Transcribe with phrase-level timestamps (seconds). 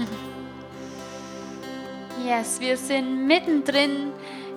[2.24, 4.12] Yes, wir sind mittendrin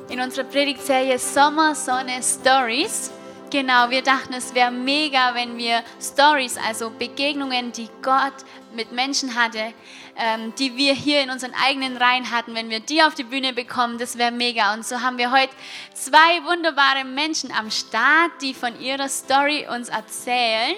[0.10, 3.10] in unserer Predigtserie Sommer, Sonne, Stories.
[3.54, 8.34] Genau, wir dachten, es wäre mega, wenn wir Stories, also Begegnungen, die Gott
[8.74, 9.76] mit Menschen hatte,
[10.18, 13.54] ähm, die wir hier in unseren eigenen Reihen hatten, wenn wir die auf die Bühne
[13.54, 14.74] bekommen, das wäre mega.
[14.74, 15.54] Und so haben wir heute
[15.94, 20.76] zwei wunderbare Menschen am Start, die von ihrer Story uns erzählen.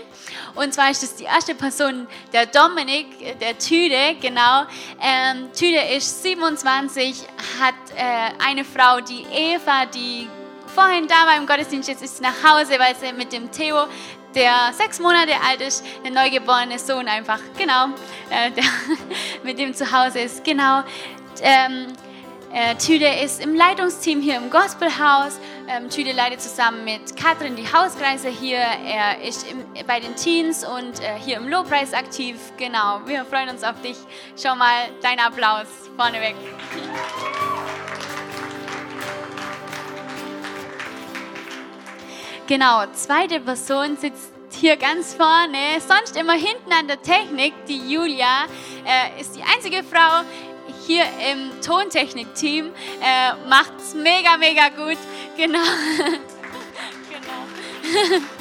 [0.56, 4.66] Und zwar ist das die erste Person, der Dominik, der Tüde, genau.
[5.02, 7.24] Ähm, Tüde ist 27,
[7.62, 10.28] hat äh, eine Frau, die Eva, die
[10.76, 13.88] vorhin da war im Gottesdienst, jetzt ist sie nach Hause, weil sie mit dem Theo,
[14.36, 17.86] der sechs Monate alt ist, der neugeborene Sohn einfach, genau,
[18.30, 18.66] äh, der
[19.44, 20.84] mit dem zu Hause ist, genau.
[21.42, 21.88] Ähm,
[22.54, 25.40] äh, Tüde ist im Leitungsteam hier im Gospelhaus.
[25.68, 28.60] Ähm, Tüde leitet zusammen mit Katrin die Hauskreise hier.
[28.60, 32.38] Er ist im, bei den Teens und äh, hier im Lobpreis aktiv.
[32.56, 33.98] Genau, wir freuen uns auf dich.
[34.42, 36.36] Schau mal, dein Applaus vorneweg.
[42.48, 47.54] Genau, zweite Person sitzt hier ganz vorne, sonst immer hinten an der Technik.
[47.68, 48.46] Die Julia
[48.86, 50.22] äh, ist die einzige Frau
[50.86, 52.68] hier im Tontechnik-Team,
[53.02, 54.98] äh, macht es mega, mega gut.
[55.36, 55.58] Genau.
[57.10, 58.22] genau.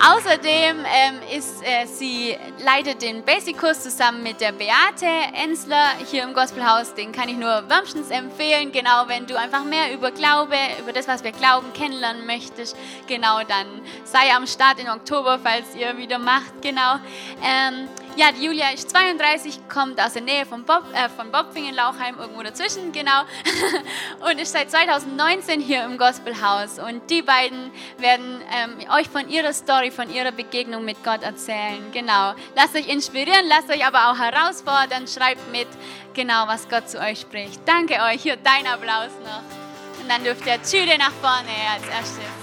[0.00, 6.34] Außerdem ähm, ist, äh, sie leitet den Basic-Kurs zusammen mit der Beate Ensler hier im
[6.34, 6.94] Gospelhaus.
[6.94, 8.72] Den kann ich nur wärmstens empfehlen.
[8.72, 12.76] Genau, wenn du einfach mehr über Glaube, über das, was wir glauben, kennenlernen möchtest,
[13.06, 13.66] genau, dann
[14.04, 16.62] sei am Start in Oktober, falls ihr wieder macht.
[16.62, 16.94] Genau.
[17.42, 21.74] Ähm, ja, die Julia ist 32, kommt aus der Nähe von, Bob, äh, von Bobfingen,
[21.74, 23.22] Lauchheim, irgendwo dazwischen, genau.
[24.30, 26.78] Und ist seit 2019 hier im Gospelhaus.
[26.78, 31.90] Und die beiden werden ähm, euch von ihrer Story, von ihrer Begegnung mit Gott erzählen.
[31.92, 32.34] Genau.
[32.54, 35.68] Lasst euch inspirieren, lasst euch aber auch herausfordern, schreibt mit,
[36.14, 37.60] genau, was Gott zu euch spricht.
[37.66, 38.22] Danke euch.
[38.22, 40.02] Hier dein Applaus noch.
[40.02, 42.41] Und dann dürft ihr Tüde nach vorne als erstes.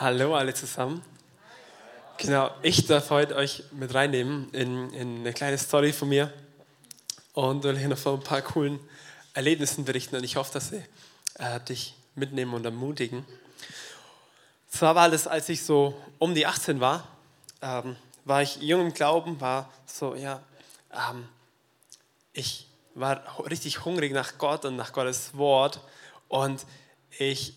[0.00, 1.02] Hallo alle zusammen.
[2.18, 6.32] Genau, ich darf heute euch mit reinnehmen in, in eine kleine Story von mir
[7.32, 8.78] und will hier noch von ein paar coolen
[9.34, 10.84] Erlebnissen berichten und ich hoffe, dass sie
[11.40, 13.26] äh, dich mitnehmen und ermutigen.
[14.68, 17.08] Zwar war das, als ich so um die 18 war,
[17.60, 20.40] ähm, war ich jung im Glauben, war so, ja,
[20.92, 21.28] ähm,
[22.32, 23.20] ich war
[23.50, 25.80] richtig hungrig nach Gott und nach Gottes Wort
[26.28, 26.64] und
[27.18, 27.54] ich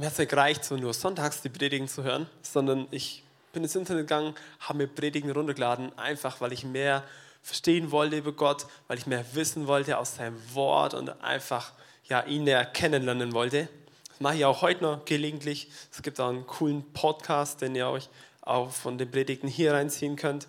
[0.00, 3.22] mir hat es nicht gereicht, so nur sonntags die Predigen zu hören, sondern ich
[3.52, 7.04] bin ins Internet gegangen, habe mir Predigen runtergeladen, einfach weil ich mehr
[7.42, 11.72] verstehen wollte über Gott, weil ich mehr wissen wollte aus seinem Wort und einfach
[12.04, 13.68] ja, ihn näher kennenlernen wollte.
[14.08, 15.70] Das mache ich auch heute noch gelegentlich.
[15.92, 18.08] Es gibt auch einen coolen Podcast, den ihr euch
[18.40, 20.48] auch von den Predigten hier reinziehen könnt.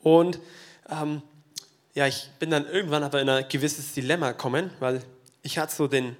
[0.00, 0.40] Und
[0.90, 1.22] ähm,
[1.94, 5.04] ja, ich bin dann irgendwann aber in ein gewisses Dilemma gekommen, weil
[5.42, 6.16] ich hatte so den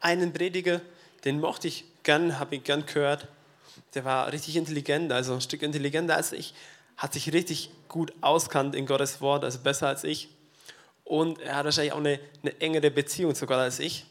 [0.00, 0.80] einen Prediger,
[1.24, 3.28] den mochte ich gern, habe ich gern gehört.
[3.94, 6.54] Der war richtig intelligent, also ein Stück intelligenter als ich,
[6.96, 10.28] hat sich richtig gut auskannt in Gottes Wort, also besser als ich.
[11.04, 14.06] Und er hat wahrscheinlich auch eine, eine engere Beziehung zu Gott als ich.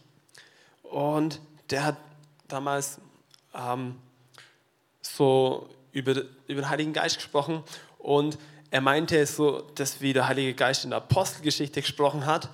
[0.84, 1.40] Und
[1.70, 1.98] der hat
[2.48, 3.00] damals
[3.56, 3.96] ähm,
[5.02, 6.12] so über,
[6.48, 7.64] über den Heiligen Geist gesprochen
[7.98, 8.38] und
[8.72, 12.50] er meinte so, dass wie der Heilige Geist in der Apostelgeschichte gesprochen hat,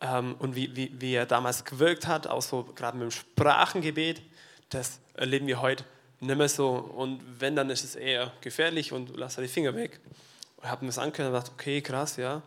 [0.00, 4.22] ähm, und wie, wie, wie er damals gewirkt hat, auch so gerade mit dem Sprachengebet,
[4.70, 5.84] das erleben wir heute
[6.20, 6.70] nicht mehr so.
[6.70, 10.00] Und wenn, dann ist es eher gefährlich und lass da die Finger weg.
[10.56, 12.42] Und habe mir das angehört und dachte, okay, krass, ja.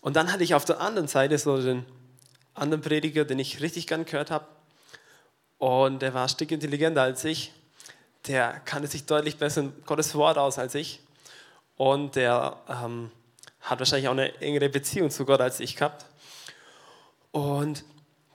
[0.00, 1.84] Und dann hatte ich auf der anderen Seite so den
[2.54, 4.46] anderen Prediger, den ich richtig gern gehört habe.
[5.58, 7.52] Und der war ein Stück intelligenter als ich.
[8.26, 11.00] Der kannte sich deutlich besser in Gottes Wort aus als ich.
[11.76, 13.10] Und der ähm,
[13.60, 16.06] hat wahrscheinlich auch eine engere Beziehung zu Gott als ich gehabt.
[17.36, 17.84] Und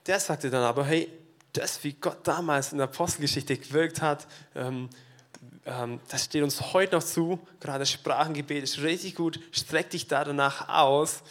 [0.05, 1.11] der sagte dann aber, hey,
[1.53, 4.91] das, wie Gott damals in der Apostelgeschichte gewirkt hat, ähm,
[5.65, 7.39] ähm, das steht uns heute noch zu.
[7.59, 9.39] Gerade Sprachengebet ist richtig gut.
[9.51, 11.23] Streck dich da danach aus.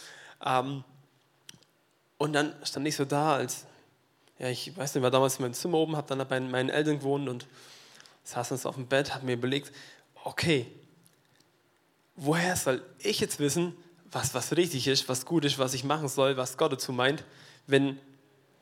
[0.45, 0.83] Ähm,
[2.17, 3.63] und dann stand ich so da, als,
[4.37, 6.99] ja, ich weiß nicht, war damals in meinem Zimmer oben, habe dann bei meinen Eltern
[6.99, 7.47] gewohnt und
[8.25, 9.71] saß uns auf dem Bett, habe mir überlegt,
[10.25, 10.69] okay,
[12.17, 13.77] woher soll ich jetzt wissen,
[14.11, 17.23] was, was richtig ist, was gut ist, was ich machen soll, was Gott dazu meint?
[17.71, 17.99] Wenn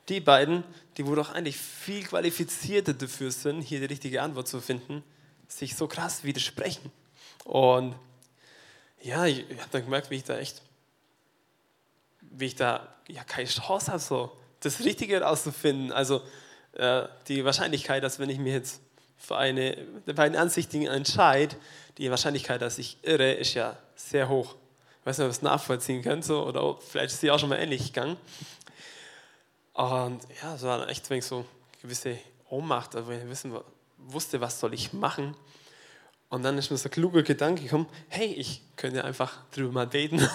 [0.08, 0.64] die beiden,
[0.98, 5.04] die wohl doch eigentlich viel qualifizierter dafür sind, hier die richtige Antwort zu finden,
[5.48, 6.92] sich so krass widersprechen.
[7.46, 7.96] Und
[9.02, 10.62] ja, ich, habe dann gemerkt, wie ich da echt
[12.32, 15.92] wie ich da ja keine Chance habe, so das Richtige herauszufinden.
[15.92, 16.22] Also
[16.74, 18.82] äh, die Wahrscheinlichkeit, dass wenn ich mich jetzt
[19.18, 19.76] für eine
[20.08, 21.56] der beiden Ansichten entscheide,
[21.98, 24.56] die Wahrscheinlichkeit, dass ich irre, ist ja sehr hoch.
[25.02, 27.50] Ich weiß nicht, ob ihr es nachvollziehen könnt, so, oder vielleicht ist sie auch schon
[27.50, 28.18] mal ähnlich gegangen.
[29.80, 31.46] Und ja, es war echt so eine
[31.82, 33.58] gewisse Ohnmacht, also ich wissen,
[33.98, 35.38] wusste, was soll ich machen.
[36.28, 39.88] Und dann ist mir so ein kluger Gedanke gekommen, hey, ich könnte einfach drüber mal
[39.88, 40.28] beten.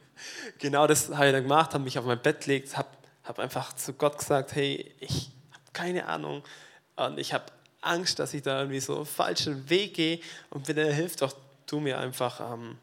[0.58, 2.88] genau das habe ich dann gemacht, habe mich auf mein Bett gelegt, habe
[3.22, 6.42] hab einfach zu Gott gesagt, hey, ich habe keine Ahnung
[6.96, 7.44] und ich habe
[7.80, 10.18] Angst, dass ich da irgendwie so einen falschen Weg gehe
[10.50, 11.36] und bitte hilf doch
[11.66, 12.78] du mir einfach, ähm,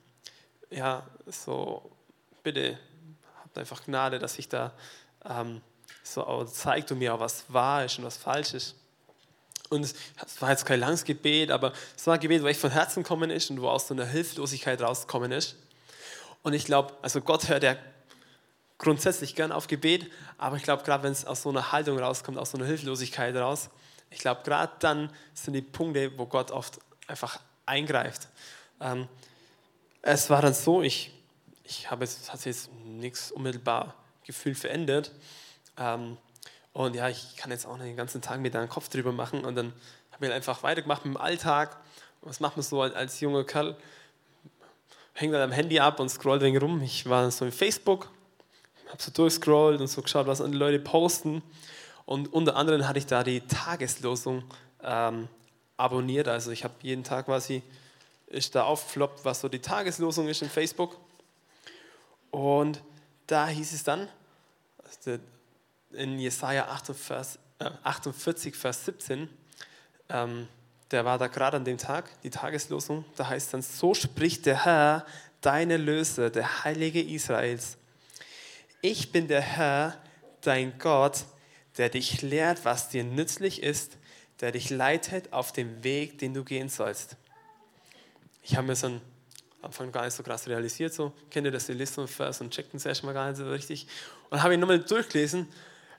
[0.70, 1.92] ja, so,
[2.42, 2.80] bitte
[3.44, 4.72] habt einfach Gnade, dass ich da
[5.26, 5.62] ähm,
[6.06, 8.76] so zeigt du mir auch, was wahr ist und was falsch ist.
[9.70, 9.96] Und es
[10.40, 13.32] war jetzt kein langes Gebet, aber es war ein Gebet, wo echt von Herzen gekommen
[13.32, 15.56] ist und wo aus so einer Hilflosigkeit rausgekommen ist.
[16.44, 17.76] Und ich glaube, also Gott hört ja
[18.78, 22.38] grundsätzlich gern auf Gebet, aber ich glaube, gerade wenn es aus so einer Haltung rauskommt,
[22.38, 23.70] aus so einer Hilflosigkeit raus,
[24.12, 28.28] ich glaube, gerade dann sind die Punkte, wo Gott oft einfach eingreift.
[28.80, 29.08] Ähm,
[30.04, 31.12] es war dann so, ich,
[31.64, 35.12] ich habe jetzt, jetzt nichts unmittelbar gefühlt verändert.
[35.78, 36.18] Ähm,
[36.74, 39.46] und ja, ich kann jetzt auch den ganzen Tag mit deinem Kopf drüber machen.
[39.46, 39.74] Und dann
[40.12, 41.78] habe ich einfach weitergemacht mit dem Alltag.
[42.22, 43.78] Was macht man so als, junger Kerl?
[45.14, 46.82] Hängt dann am Handy ab und scrollt wegen rum.
[46.82, 48.10] Ich war so in Facebook,
[48.90, 51.42] habe so durchscrollt und so geschaut, was andere Leute posten.
[52.06, 54.44] Und unter anderem hatte ich da die Tageslosung
[54.84, 55.30] ähm,
[55.78, 56.28] abonniert.
[56.28, 57.64] Also ich habe jeden Tag quasi,
[58.28, 60.98] ist da aufgefloppt, was so die Tageslosung ist in Facebook.
[62.32, 62.82] Und
[63.28, 64.10] da hieß es dann,
[64.84, 65.20] also
[65.96, 69.30] in Jesaja 48, äh, 48 Vers 17,
[70.10, 70.48] ähm,
[70.92, 74.66] der war da gerade an dem Tag, die Tageslosung, da heißt dann, so spricht der
[74.66, 75.06] Herr,
[75.42, 77.78] deine Löse, der Heilige Israels.
[78.82, 79.98] Ich bin der Herr,
[80.42, 81.26] dein Gott,
[81.78, 83.98] der dich lehrt, was dir nützlich ist,
[84.42, 87.18] der dich leitet auf dem Weg, den du gehen sollst.
[88.44, 89.02] Ich habe mir so am
[89.62, 92.42] Anfang gar nicht so krass realisiert, so kennt ihr das, ihr lest so einen Vers
[92.42, 93.88] und checkt es erstmal gar nicht so richtig.
[94.30, 95.48] Und habe ihn nochmal durchgelesen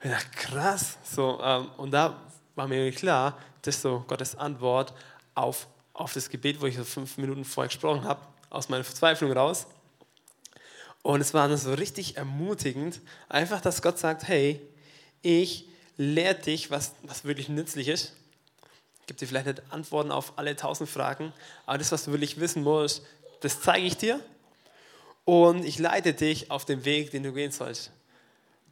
[0.02, 0.98] ich dachte, krass.
[1.04, 2.20] So, ähm, und da
[2.54, 4.93] war mir klar, das ist so Gottes Antwort
[5.34, 8.20] auf, auf das Gebet, wo ich so fünf Minuten vorher gesprochen habe,
[8.50, 9.66] aus meiner Verzweiflung raus.
[11.02, 14.60] Und es war dann so richtig ermutigend, einfach, dass Gott sagt, hey,
[15.22, 18.12] ich lehre dich, was, was wirklich nützlich ist.
[19.06, 21.32] Gebe dir vielleicht nicht Antworten auf alle tausend Fragen,
[21.64, 23.02] aber das, was du wirklich wissen musst,
[23.40, 24.20] das zeige ich dir.
[25.25, 27.90] Und ich leite dich auf den Weg, den du gehen sollst.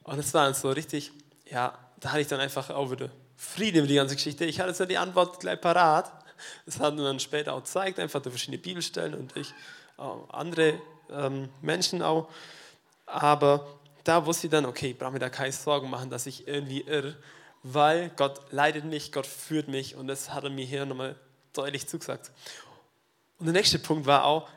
[0.05, 1.13] Und es war dann so richtig,
[1.51, 4.45] ja, da hatte ich dann einfach auch wieder Frieden über die ganze Geschichte.
[4.45, 6.13] Ich hatte so die Antwort gleich parat.
[6.67, 9.53] Das hat mir dann später auch gezeigt, einfach durch verschiedene Bibelstellen und ich
[10.31, 10.81] andere
[11.11, 12.29] ähm, Menschen auch.
[13.07, 13.67] Aber
[14.03, 16.83] da wusste ich dann, okay, ich brauche mir da keine Sorgen machen, dass ich irgendwie
[16.83, 17.17] irre,
[17.63, 21.17] weil Gott leitet mich, Gott führt mich und das hat er mir hier nochmal
[21.53, 22.31] deutlich zugesagt.
[23.39, 24.49] Und der nächste Punkt war auch,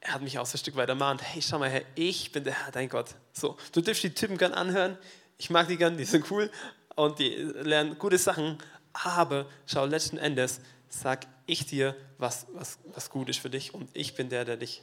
[0.00, 2.44] er hat mich auch so ein Stück weit ermahnt, hey, schau mal her, ich bin
[2.44, 3.14] der Herr, dein Gott.
[3.32, 4.96] So, du dürfst die Typen gern anhören,
[5.38, 6.50] ich mag die gern, die sind cool
[6.94, 8.58] und die lernen gute Sachen,
[8.92, 13.88] aber schau, letzten Endes sag ich dir, was, was, was gut ist für dich und
[13.94, 14.82] ich bin der, der dich,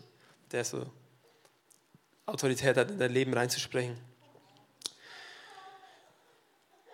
[0.51, 0.85] der so
[2.25, 3.97] Autorität hat, in dein Leben reinzusprechen.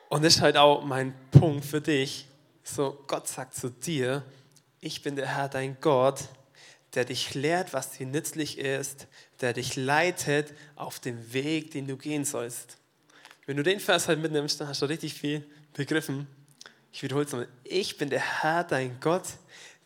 [0.09, 2.25] Und das ist halt auch mein Punkt für dich.
[2.63, 4.23] So, Gott sagt zu dir,
[4.79, 6.29] ich bin der Herr, dein Gott,
[6.95, 9.07] der dich lehrt, was dir nützlich ist,
[9.41, 12.77] der dich leitet auf dem Weg, den du gehen sollst.
[13.45, 16.27] Wenn du den Vers halt mitnimmst, dann hast du richtig viel begriffen.
[16.91, 17.49] Ich wiederhole es nochmal.
[17.63, 19.25] Ich bin der Herr, dein Gott,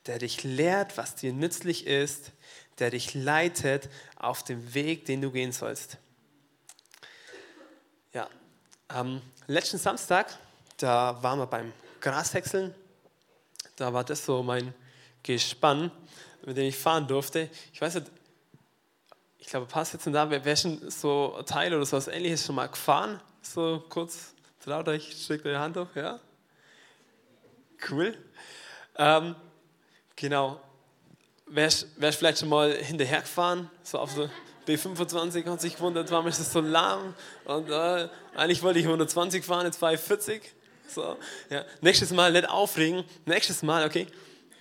[0.06, 2.32] der dich lehrt, was dir nützlich ist,
[2.80, 5.98] der dich leitet auf dem Weg, den du gehen sollst.
[8.14, 8.30] Ja,
[8.88, 10.38] am letzten Samstag,
[10.78, 12.74] da waren wir beim Grashäckseln.
[13.76, 14.74] Da war das so mein
[15.24, 15.92] Gespann
[16.46, 17.50] mit dem ich fahren durfte.
[17.72, 18.08] Ich weiß nicht,
[19.40, 22.56] ich glaube, passt jetzt da, wer, wer schon so Teil oder so was ähnliches schon
[22.56, 23.20] mal gefahren?
[23.42, 24.34] So kurz,
[24.64, 26.20] traut euch, schickt eure Hand hoch, ja?
[27.90, 28.18] Cool.
[28.98, 29.36] Ähm,
[30.16, 30.62] genau.
[31.46, 33.70] Wer ist vielleicht schon mal hinterher gefahren?
[33.84, 34.30] So auf so
[34.66, 37.14] B25 hat sich gewundert, warum ist das so lahm?
[37.46, 40.42] Und äh, eigentlich wollte ich 120 fahren, jetzt fahre ich 40.
[40.88, 41.18] So,
[41.50, 41.66] ja.
[41.82, 43.04] Nächstes Mal nicht aufregen.
[43.26, 44.08] Nächstes Mal, okay.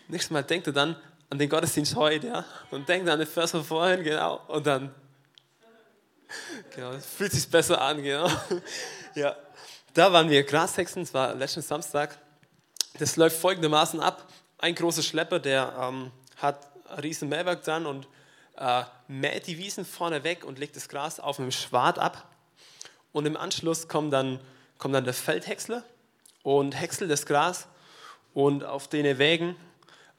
[0.09, 0.97] Nächstes Mal denkt ihr dann,
[1.33, 4.95] an den Gottesdienst heute, ja, und denkt an den Vers von vorhin, genau, und dann,
[6.75, 8.31] genau, fühlt sich besser an, genau,
[9.15, 9.35] ja.
[9.95, 12.19] Da waren wir Grashexen, es war letzten Samstag.
[12.99, 14.27] Das läuft folgendermaßen ab.
[14.59, 18.07] Ein großer Schlepper, der ähm, hat ein riesen Mähwerk dran und
[18.59, 22.29] äh, mäht die Wiesen vorne weg und legt das Gras auf einem Schwad ab.
[23.13, 24.39] und im Anschluss kommt dann,
[24.77, 25.83] kommt dann der Feldhäcksler
[26.43, 27.69] und häckselt das Gras
[28.35, 29.57] und auf den Wägen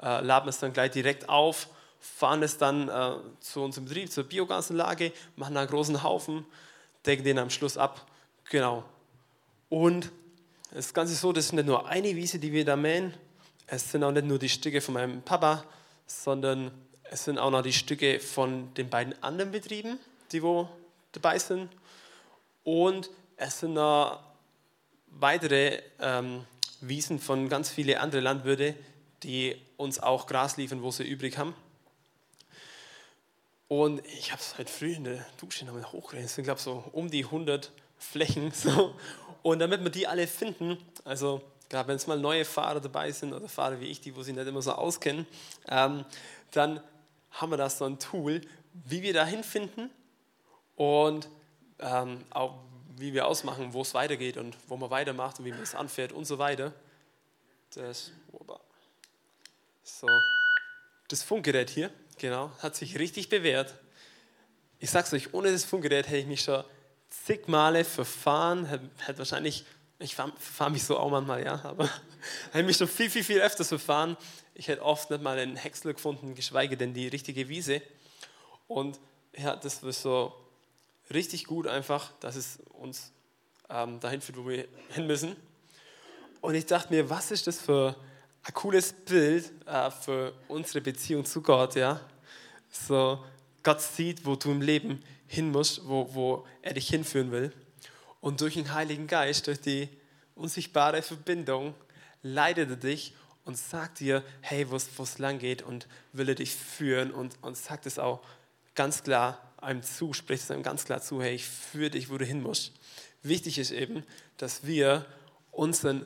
[0.04, 1.68] äh, laden es dann gleich direkt auf,
[2.00, 6.46] fahren es dann äh, zu unserem Betrieb, zur Biogasanlage, machen einen großen Haufen,
[7.06, 8.06] decken den am Schluss ab.
[8.50, 8.84] Genau.
[9.70, 10.12] Und
[10.72, 13.14] das Ganze ist so, das ist nicht nur eine Wiese, die wir da mähen,
[13.68, 15.64] es sind auch nicht nur die Stücke von meinem Papa,
[16.06, 16.72] sondern
[17.04, 20.00] es sind auch noch die Stücke von den beiden anderen Betrieben,
[20.32, 20.68] die wo
[21.12, 21.70] dabei sind.
[22.64, 24.20] Und es sind noch
[25.08, 26.46] weitere ähm,
[26.82, 28.76] Wiesen von ganz vielen anderen Landwirten,
[29.24, 31.56] die uns auch Gras liefern, wo sie übrig haben.
[33.68, 36.30] Und ich habe es heute früh in der Dusche nochmal hochgerechnet.
[36.30, 38.52] Es sind, glaube ich, so um die 100 Flächen.
[38.54, 38.96] So.
[39.42, 43.34] Und damit wir die alle finden, also gerade wenn es mal neue Fahrer dabei sind
[43.34, 45.26] oder Fahrer wie ich, die wo sich nicht immer so auskennen,
[45.68, 46.06] ähm,
[46.52, 46.82] dann
[47.32, 48.42] haben wir da so ein Tool,
[48.74, 49.90] wie wir da hinfinden
[50.76, 51.28] und
[51.80, 52.60] ähm, auch
[52.96, 56.12] wie wir ausmachen, wo es weitergeht und wo man weitermacht und wie man es anfährt
[56.12, 56.74] und so weiter.
[57.74, 58.12] Das,
[59.84, 60.08] so,
[61.10, 63.74] das Funkgerät hier, genau, hat sich richtig bewährt.
[64.80, 66.64] Ich sag's euch, ohne das Funkgerät hätte ich mich schon
[67.10, 69.66] zig Male verfahren, hätte, wahrscheinlich,
[70.00, 71.90] ich verfahre mich so auch manchmal, ja, aber
[72.52, 74.18] hätte mich schon viel, viel, viel öfters verfahren.
[74.56, 77.82] Ich hätte oft nicht mal einen Häcksler gefunden, geschweige denn die richtige Wiese.
[78.68, 79.00] Und
[79.36, 80.34] ja, das war so
[81.14, 83.12] richtig gut einfach, dass es uns
[83.70, 85.36] ähm, dahin führt, wo wir hin müssen.
[86.42, 87.96] Und ich dachte mir, was ist das für
[88.44, 92.00] ein cooles Bild äh, für unsere Beziehung zu Gott, ja?
[92.70, 93.24] So,
[93.62, 97.54] Gott sieht, wo du im Leben hin musst, wo, wo er dich hinführen will.
[98.20, 99.90] Und durch den Heiligen Geist, durch die
[100.36, 101.74] unsichtbare Verbindung,
[102.22, 106.56] leitet er dich und sagt dir, hey, wo es lang geht und will er dich
[106.56, 108.22] führen und, und sagt es auch
[108.76, 112.18] ganz klar einem zu, spricht es einem ganz klar zu, hey, ich führe dich, wo
[112.18, 112.74] du hin musst.
[113.22, 114.04] Wichtig ist eben,
[114.38, 115.06] dass wir
[115.52, 116.06] unseren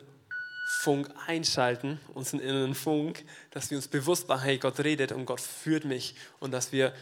[0.70, 5.40] Funk einschalten, unseren inneren Funk, dass wir uns bewusst machen, hey, Gott redet und Gott
[5.40, 6.94] führt mich und dass wir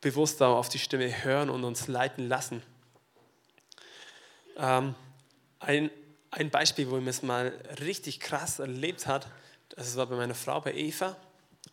[0.00, 2.62] bewusst auf die Stimme hören und uns leiten lassen.
[4.56, 4.94] Ähm,
[5.60, 5.90] ein,
[6.30, 9.28] ein Beispiel, wo man es mal richtig krass erlebt hat,
[9.76, 11.14] das war bei meiner Frau, bei Eva,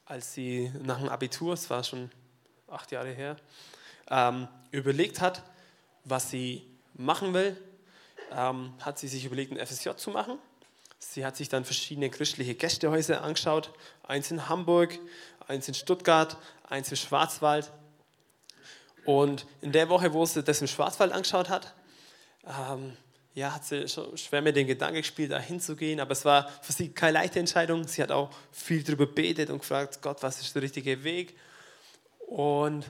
[0.04, 2.12] als sie nach dem Abitur, es war schon
[2.68, 3.38] acht Jahre her,
[4.10, 5.44] ähm, überlegt hat,
[6.04, 7.56] was sie machen will,
[8.34, 10.38] ähm, hat sie sich überlegt, ein FSJ zu machen.
[11.04, 14.98] Sie hat sich dann verschiedene christliche Gästehäuser angeschaut, eins in Hamburg,
[15.48, 16.38] eins in Stuttgart,
[16.70, 17.72] eins im Schwarzwald.
[19.04, 21.74] Und in der Woche, wo sie das im Schwarzwald angeschaut hat,
[22.46, 22.96] ähm,
[23.34, 26.72] ja, hat sie schon schwer mit dem Gedanken gespielt, da hinzugehen, aber es war für
[26.72, 27.88] sie keine leichte Entscheidung.
[27.88, 31.36] Sie hat auch viel darüber betet und gefragt, Gott, was ist der richtige Weg?
[32.28, 32.86] Und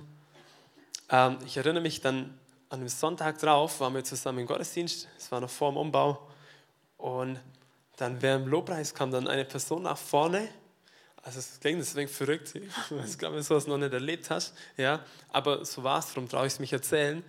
[1.09, 2.37] ähm, ich erinnere mich dann
[2.69, 6.27] an dem Sonntag drauf, waren wir zusammen im Gottesdienst, es war noch vor dem Umbau.
[6.97, 7.39] Und
[7.97, 10.47] dann während dem Lobpreis kam dann eine Person nach vorne.
[11.23, 12.55] Also es klingt deswegen verrückt,
[13.05, 14.55] ich glaube, dass du das noch nicht erlebt hast.
[14.77, 15.05] Ja?
[15.29, 17.23] Aber so war es, darum traue ich es mich erzählen.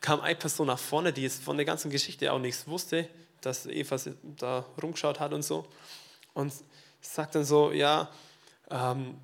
[0.00, 3.08] Kam eine Person nach vorne, die jetzt von der ganzen Geschichte auch nichts wusste,
[3.40, 3.96] dass Eva
[4.36, 5.66] da rumgeschaut hat und so.
[6.34, 6.52] Und
[7.00, 8.10] sagt dann so, ja,
[8.70, 9.18] ähm,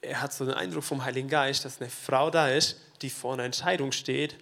[0.00, 3.34] er hat so den Eindruck vom Heiligen Geist, dass eine Frau da ist, die vor
[3.34, 4.36] einer Entscheidung steht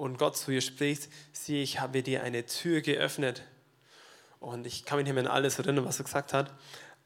[0.00, 3.42] und Gott zu ihr spricht, sieh, ich habe dir eine Tür geöffnet.
[4.40, 6.52] Und ich kann mich nicht mehr an alles erinnern, was er gesagt hat,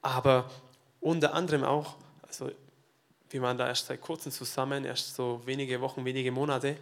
[0.01, 0.49] aber
[1.01, 2.51] unter anderem auch, also
[3.31, 6.77] wir waren da erst seit kurzem zusammen, erst so wenige Wochen, wenige Monate,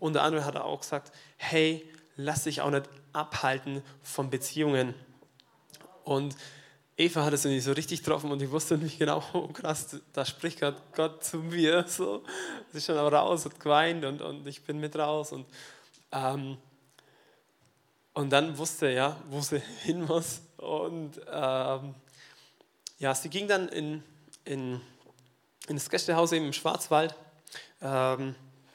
[0.00, 4.94] unter anderem hat er auch gesagt, hey, lass dich auch nicht abhalten von Beziehungen.
[6.04, 6.34] Und
[6.96, 10.24] Eva hat es nicht so richtig getroffen und ich wusste nicht genau, oh krass, da
[10.24, 11.84] spricht gerade Gott zu mir.
[11.88, 12.22] So.
[12.70, 15.32] Sie ist schon auch raus, hat geweint und, und ich bin mit raus.
[15.32, 15.46] Und,
[16.12, 16.56] ähm,
[18.14, 20.40] und dann wusste er, wo sie hin muss.
[20.56, 21.94] Und ähm,
[22.98, 24.02] ja, sie ging dann in,
[24.44, 24.80] in,
[25.68, 27.14] in das Gästehaus eben im Schwarzwald,
[27.82, 28.34] ähm,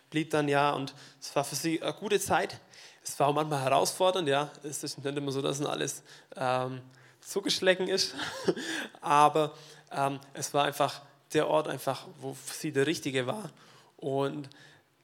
[0.10, 2.60] blieb dann ja und es war für sie eine gute Zeit.
[3.04, 4.52] Es war auch manchmal herausfordernd, ja.
[4.62, 6.04] Es ist nicht immer so, dass alles.
[6.36, 6.82] Ähm,
[7.22, 8.16] zugeschlagen ist.
[9.02, 9.54] Aber
[9.92, 11.02] ähm, es war einfach
[11.34, 13.50] der Ort, einfach, wo sie der Richtige war.
[13.98, 14.50] Und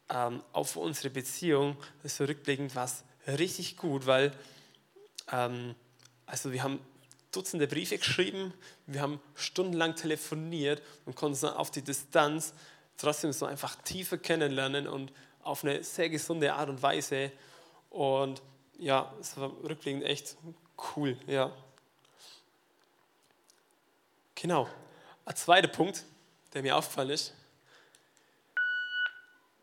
[0.09, 4.31] ähm, auch für unsere Beziehung ist rückblickend was richtig gut, weil
[5.31, 5.75] ähm,
[6.25, 6.79] also wir haben
[7.31, 8.53] Dutzende Briefe geschrieben,
[8.87, 12.53] wir haben stundenlang telefoniert und konnten auf die Distanz
[12.97, 15.11] trotzdem so einfach tiefer kennenlernen und
[15.43, 17.33] auf eine sehr gesunde Art und Weise.
[17.89, 18.41] Und
[18.79, 20.37] ja, es war rückblickend echt
[20.95, 21.51] cool, ja.
[24.35, 24.69] Genau.
[25.25, 26.03] Ein zweiter Punkt,
[26.53, 27.33] der mir aufgefallen ist,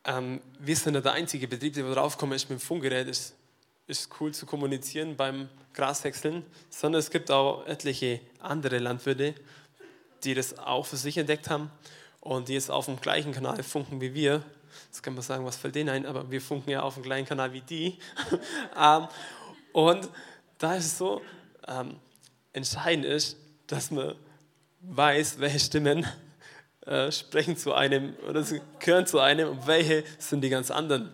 [0.05, 3.35] ähm, wir sind ja der einzige Betrieb, der draufgekommen ist mit dem Funkgerät, ist,
[3.93, 9.35] ist cool zu kommunizieren beim Grashäckseln, sondern es gibt auch etliche andere Landwirte,
[10.25, 11.71] die das auch für sich entdeckt haben
[12.21, 14.43] und die jetzt auf dem gleichen Kanal funken wie wir.
[14.87, 17.27] Jetzt kann man sagen, was fällt denen ein, aber wir funken ja auf dem gleichen
[17.27, 17.99] Kanal wie die.
[18.79, 19.07] Ähm,
[19.73, 20.09] und
[20.59, 21.23] da ist es so,
[21.69, 21.97] ähm,
[22.53, 24.15] entscheidend ist, dass man
[24.81, 26.07] weiß, welche Stimmen
[26.87, 28.45] äh, sprechen zu einem oder
[28.79, 31.11] gehören zu einem und welche sind die ganz anderen.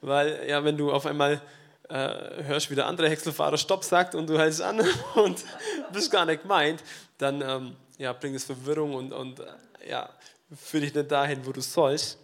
[0.00, 1.40] Weil ja, wenn du auf einmal
[1.88, 4.80] äh, hörst, wie der andere Häckselfahrer Stopp sagt und du hältst an
[5.14, 5.44] und
[5.92, 6.82] bist gar nicht gemeint,
[7.18, 9.44] dann ähm, ja, bringt es Verwirrung und, und äh,
[9.90, 10.08] ja,
[10.54, 12.18] führt dich nicht dahin, wo du sollst.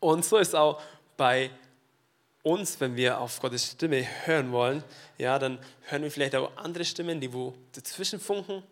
[0.00, 0.80] Und so ist auch
[1.16, 1.50] bei
[2.42, 4.82] uns, wenn wir auf Gottes Stimme hören wollen,
[5.18, 8.62] ja, dann hören wir vielleicht auch andere Stimmen, die wo dazwischen funken.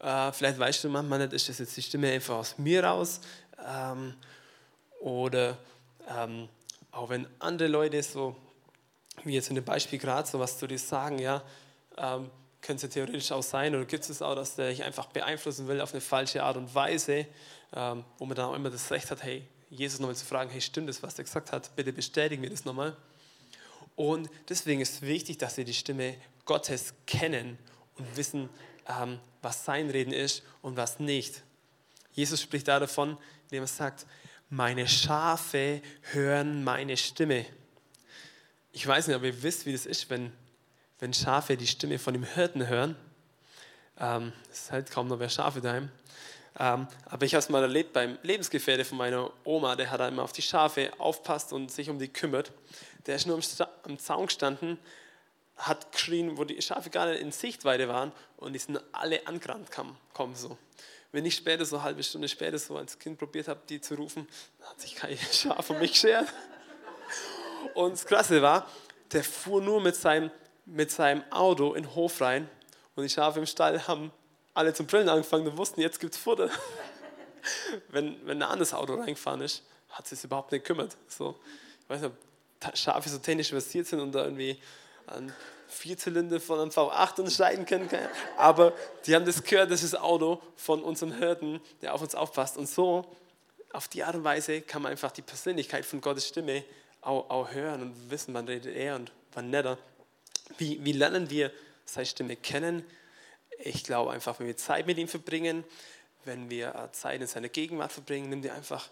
[0.00, 3.20] Äh, vielleicht weißt du manchmal nicht, ist das jetzt die Stimme einfach aus mir raus?
[3.64, 4.14] Ähm,
[5.00, 5.56] oder
[6.08, 6.48] ähm,
[6.90, 8.34] auch wenn andere Leute so,
[9.26, 11.42] wie jetzt in dem Beispiel gerade, so was zu dir sagen, ja,
[11.98, 12.30] ähm,
[12.62, 15.68] könnte es ja theoretisch auch sein, oder gibt es auch, dass der dich einfach beeinflussen
[15.68, 17.26] will auf eine falsche Art und Weise,
[17.74, 20.60] ähm, wo man dann auch immer das Recht hat, hey, Jesus nochmal zu fragen, hey,
[20.60, 21.74] stimmt das, was er gesagt hat?
[21.76, 22.96] Bitte bestätigen wir das nochmal.
[23.94, 26.14] Und deswegen ist wichtig, dass wir die Stimme
[26.44, 27.58] Gottes kennen
[27.96, 28.48] und wissen,
[28.88, 31.42] ähm, was sein Reden ist und was nicht.
[32.12, 34.06] Jesus spricht da davon, indem er sagt,
[34.48, 37.46] meine Schafe hören meine Stimme.
[38.76, 40.30] Ich weiß nicht, ob ihr wisst, wie das ist, wenn,
[40.98, 42.94] wenn Schafe die Stimme von dem Hirten hören.
[43.98, 45.88] Ähm, es ist halt kaum noch wer Schafe daheim.
[46.58, 50.22] Ähm, aber ich habe es mal erlebt beim Lebensgefährte von meiner Oma, der hat immer
[50.22, 52.52] auf die Schafe aufpasst und sich um die kümmert.
[53.06, 53.42] Der ist nur am,
[53.84, 54.76] am Zaun gestanden,
[55.56, 59.70] hat geschrien, wo die Schafe gar nicht in Sichtweite waren und die sind alle angerannt
[60.12, 60.58] kommen so.
[61.12, 63.94] Wenn ich später, so eine halbe Stunde später, so als Kind probiert habe, die zu
[63.94, 64.28] rufen,
[64.60, 66.28] hat sich kein Schaf um mich geschert.
[67.74, 68.68] Und das Krasse war,
[69.12, 70.30] der fuhr nur mit seinem,
[70.64, 72.48] mit seinem Auto in den Hof rein
[72.94, 74.10] und die Schafe im Stall haben
[74.54, 76.50] alle zum Brillen angefangen und wussten, jetzt gibt es Futter.
[77.88, 80.96] wenn, wenn ein anderes Auto reingefahren ist, hat sich überhaupt nicht gekümmert.
[81.08, 81.38] So,
[81.82, 82.12] ich weiß nicht,
[82.64, 84.58] ob Schafe so technisch versiert sind und da irgendwie
[85.06, 85.32] an
[85.68, 87.88] Vierzylinder von einem V8 unterscheiden können.
[88.36, 88.72] Aber
[89.04, 92.56] die haben das gehört, das ist das Auto von unserem Hirten, der auf uns aufpasst.
[92.56, 93.04] Und so,
[93.72, 96.64] auf die Art und Weise, kann man einfach die Persönlichkeit von Gottes Stimme
[97.06, 99.78] auch, auch hören und wissen, wann redet er und wann nicht.
[100.58, 101.52] Wie, wie lernen wir
[101.84, 102.84] seine Stimme kennen?
[103.58, 105.64] Ich glaube einfach, wenn wir Zeit mit ihm verbringen,
[106.24, 108.88] wenn wir äh, Zeit in seiner Gegenwart verbringen, nimm dir einfach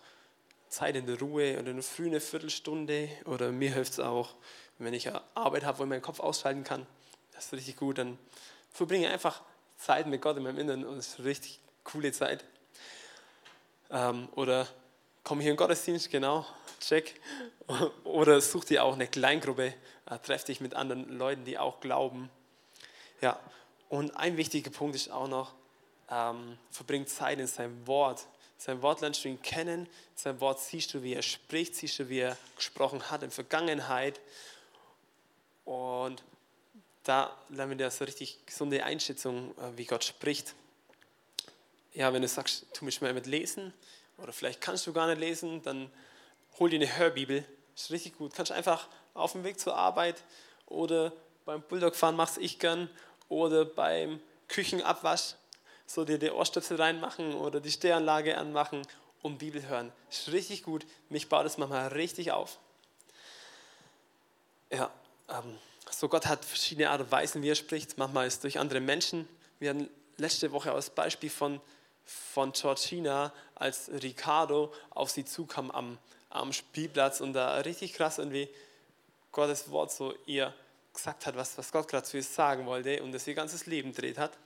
[0.68, 3.08] Zeit in der Ruhe oder eine frühe Viertelstunde.
[3.26, 4.34] Oder mir hilft es auch,
[4.78, 6.86] wenn ich Arbeit habe, wo ich meinen Kopf ausschalten kann.
[7.32, 7.98] Das ist richtig gut.
[7.98, 8.18] Dann
[8.72, 9.42] verbringe einfach
[9.76, 12.44] Zeit mit Gott in meinem Inneren und es ist eine richtig coole Zeit.
[13.90, 14.66] Ähm, oder
[15.22, 16.46] komme hier in den Gottesdienst, genau,
[16.80, 17.20] check.
[18.04, 19.74] Oder such dir auch eine Kleingruppe,
[20.06, 22.30] äh, treff dich mit anderen Leuten, die auch glauben.
[23.20, 23.38] Ja,
[23.88, 25.54] und ein wichtiger Punkt ist auch noch,
[26.10, 28.26] ähm, verbring Zeit in seinem Wort.
[28.58, 32.08] Sein Wort lernst du ihn kennen, sein Wort siehst du, wie er spricht, siehst du,
[32.08, 34.20] wie er gesprochen hat in Vergangenheit.
[35.64, 36.22] Und
[37.02, 40.54] da lernen wir so richtig gesunde Einschätzung, äh, wie Gott spricht.
[41.92, 43.72] Ja, wenn du sagst, tu mich mal mit lesen,
[44.18, 45.90] oder vielleicht kannst du gar nicht lesen, dann
[46.58, 47.44] hol dir eine Hörbibel.
[47.74, 48.34] Ist richtig gut.
[48.34, 50.22] Kannst einfach auf dem Weg zur Arbeit
[50.66, 51.12] oder
[51.44, 52.88] beim Bulldog fahren, mach's ich gern
[53.28, 55.34] oder beim Küchenabwasch
[55.86, 58.82] so dir die Ohrstöpsel reinmachen oder die Stehanlage anmachen
[59.22, 59.92] und Bibel hören.
[60.10, 60.86] Ist richtig gut.
[61.08, 62.58] Mich baut es manchmal richtig auf.
[64.70, 64.90] Ja,
[65.28, 65.58] ähm,
[65.90, 67.98] so Gott hat verschiedene Art und Weisen, wie er spricht.
[67.98, 69.28] Manchmal ist es durch andere Menschen.
[69.58, 71.60] Wir hatten letzte Woche als Beispiel von,
[72.04, 75.98] von Georgina, als Ricardo auf sie zukam am,
[76.34, 78.48] am Spielplatz und da richtig krass irgendwie
[79.32, 80.54] Gottes Wort so ihr
[80.92, 83.92] gesagt hat, was, was Gott gerade zu ihr sagen wollte und das ihr ganzes Leben
[83.92, 84.38] dreht hat.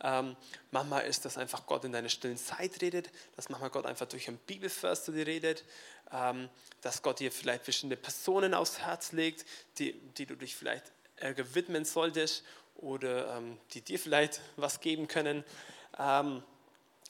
[0.00, 0.36] Ähm,
[0.70, 4.28] manchmal ist das einfach Gott in deiner stillen Zeit redet, dass manchmal Gott einfach durch
[4.28, 5.64] einen Bibelvers zu dir redet,
[6.12, 6.48] ähm,
[6.82, 9.44] dass Gott dir vielleicht bestimmte Personen aufs Herz legt,
[9.78, 12.44] die, die du dich vielleicht Ärger widmen solltest
[12.76, 15.44] oder ähm, die dir vielleicht was geben können.
[15.98, 16.44] Ähm,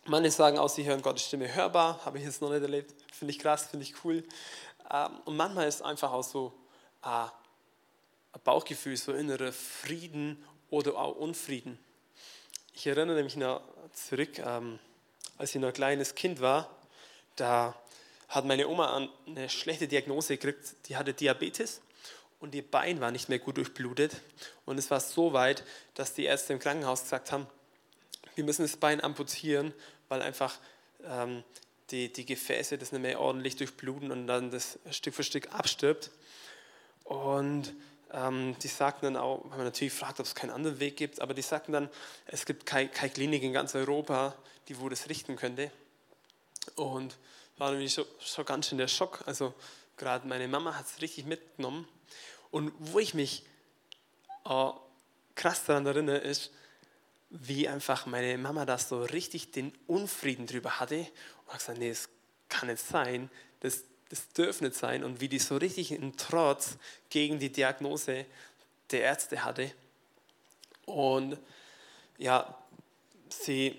[0.09, 3.33] manche sagen auch, sie hören Gottes Stimme hörbar, habe ich jetzt noch nicht erlebt, finde
[3.33, 4.25] ich krass, finde ich cool.
[4.90, 6.53] Ähm, und manchmal ist einfach auch so,
[7.03, 7.31] ah,
[8.44, 11.79] Bauchgefühl, so innerer Frieden oder auch Unfrieden.
[12.73, 14.79] Ich erinnere mich noch zurück, ähm,
[15.37, 16.71] als ich noch ein kleines Kind war,
[17.37, 17.75] da
[18.29, 21.81] hat meine Oma eine schlechte Diagnose gekriegt, die hatte Diabetes
[22.40, 24.16] und ihr Bein war nicht mehr gut durchblutet
[24.64, 27.47] und es war so weit, dass die Ärzte im Krankenhaus gesagt haben,
[28.35, 29.73] wir müssen das Bein amputieren,
[30.09, 30.59] weil einfach
[31.05, 31.44] ähm,
[31.90, 36.11] die, die Gefäße das nicht mehr ordentlich durchbluten und dann das Stück für Stück abstirbt.
[37.05, 37.75] Und
[38.12, 41.21] ähm, die sagten dann auch, wenn man natürlich fragt, ob es keinen anderen Weg gibt,
[41.21, 41.88] aber die sagten dann,
[42.27, 44.35] es gibt keine, keine Klinik in ganz Europa,
[44.68, 45.71] die wo das richten könnte.
[46.75, 47.16] Und
[47.57, 49.23] war nämlich schon, schon ganz schön der Schock.
[49.27, 49.55] Also
[49.97, 51.88] gerade meine Mama hat es richtig mitgenommen.
[52.51, 53.44] Und wo ich mich
[54.44, 54.71] äh,
[55.35, 56.51] krass daran erinnere, ist,
[57.31, 60.99] wie einfach meine Mama das so richtig den Unfrieden drüber hatte
[61.47, 62.09] und hat gesagt, nee, das
[62.49, 66.79] kann nicht sein, das, das dürfte nicht sein und wie die so richtig in Trotz
[67.11, 68.25] gegen die Diagnose
[68.91, 69.71] der Ärzte hatte.
[70.87, 71.38] Und
[72.17, 72.57] ja,
[73.29, 73.77] sie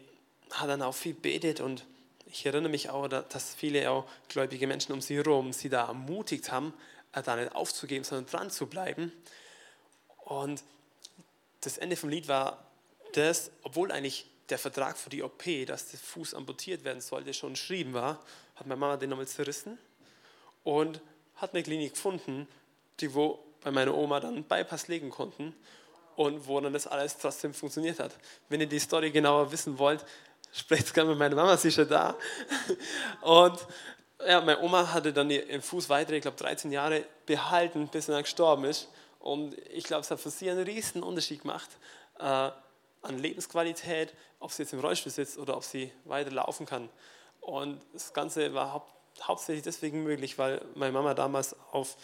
[0.52, 1.86] hat dann auch viel betet und
[2.28, 6.52] ich erinnere mich auch, dass viele auch gläubige Menschen um sie herum sie da ermutigt
[6.52, 6.74] haben,
[7.14, 9.12] äh, da nicht aufzugeben, sondern dran zu bleiben.
[10.20, 10.64] Und
[11.62, 12.69] das Ende vom Lied war
[13.14, 17.54] das, obwohl eigentlich der Vertrag für die OP, dass der Fuß amputiert werden sollte, schon
[17.54, 18.20] geschrieben war,
[18.56, 19.78] hat meine Mama den nochmal zerrissen
[20.64, 21.02] und
[21.36, 22.48] hat eine Klinik gefunden,
[23.00, 25.56] die wo bei meiner Oma dann Bypass legen konnten
[26.16, 28.16] und wo dann das alles trotzdem funktioniert hat.
[28.50, 30.04] Wenn ihr die Story genauer wissen wollt,
[30.52, 32.18] sprecht gerne mit meiner Mama, sie ist ja da.
[33.22, 33.60] Und
[34.28, 38.12] ja, meine Oma hatte dann ihren Fuß weiter, ich glaube 13 Jahre behalten, bis sie
[38.12, 38.90] dann gestorben ist.
[39.20, 41.70] Und ich glaube, es hat für sie einen riesen Unterschied gemacht
[42.20, 42.50] äh,
[43.02, 46.90] an Lebensqualität, ob sie jetzt im Rollstuhl sitzt oder ob sie weiter laufen kann.
[47.42, 48.86] Und das Ganze war hau
[49.24, 51.98] hauptsächlich deswegen möglich, weil meine Mama damals auf,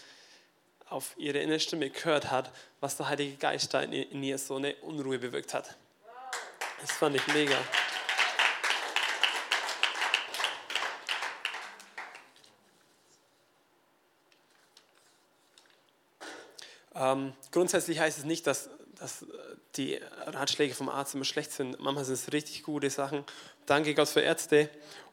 [0.90, 4.56] auf ihre innere Stimme gehört hat, was der Heilige Geist da in, in ihr so
[4.56, 5.78] eine Unruhe bewirkt hat.
[6.82, 7.58] Das fand ich mega.
[16.96, 18.70] Ähm, grundsätzlich heißt es nicht, dass,
[19.06, 19.24] dass
[19.76, 21.80] die Ratschläge vom Arzt immer schlecht sind.
[21.80, 23.24] Manchmal sind es richtig gute Sachen.
[23.68, 24.68] Danke Gott für Ärzte.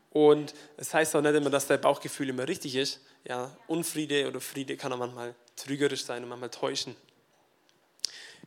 [0.08, 3.00] Und es heißt auch nicht immer, dass dein Bauchgefühl immer richtig ist.
[3.24, 6.96] Ja, Unfriede oder Friede kann auch manchmal trügerisch sein und manchmal täuschen.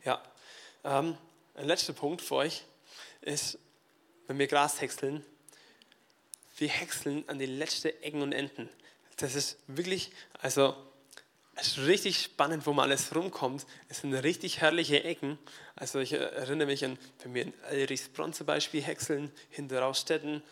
[0.04, 0.20] Ja,
[0.82, 1.16] ähm,
[1.54, 2.64] ein letzter Punkt für euch
[3.20, 3.56] ist,
[4.26, 5.24] wenn wir Gras häckseln,
[6.56, 8.68] wir häckseln an den letzten Ecken und Enden.
[9.18, 10.74] Das ist wirklich, also
[11.58, 13.66] es ist richtig spannend, wo man alles rumkommt.
[13.88, 15.38] Es sind richtig herrliche Ecken.
[15.74, 20.42] Also ich erinnere mich an, wenn wir in Elrichsbronn zum Beispiel häckseln, hinter Raustetten,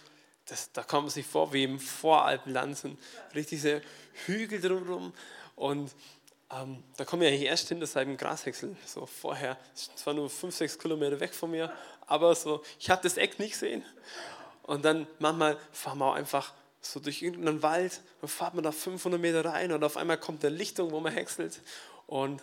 [0.47, 2.99] das, da kommt man sich vor wie im Voralpenland, sind
[3.35, 3.83] richtig diese
[4.27, 5.13] Hügel drumherum.
[5.57, 5.93] Und
[6.51, 8.77] ähm, da komme ich eigentlich erst hin, das beim Grashäckseln.
[8.87, 11.73] So vorher, zwar nur 5, 6 Kilometer weg von mir,
[12.07, 13.85] aber so, ich habe das Eck nicht gesehen.
[14.63, 16.55] Und dann manchmal fahren wir auch einfach
[16.85, 20.45] so durch irgendeinen Wald, dann fährt man da 500 Meter rein und auf einmal kommt
[20.45, 21.61] eine Lichtung, wo man häckselt.
[22.07, 22.43] Und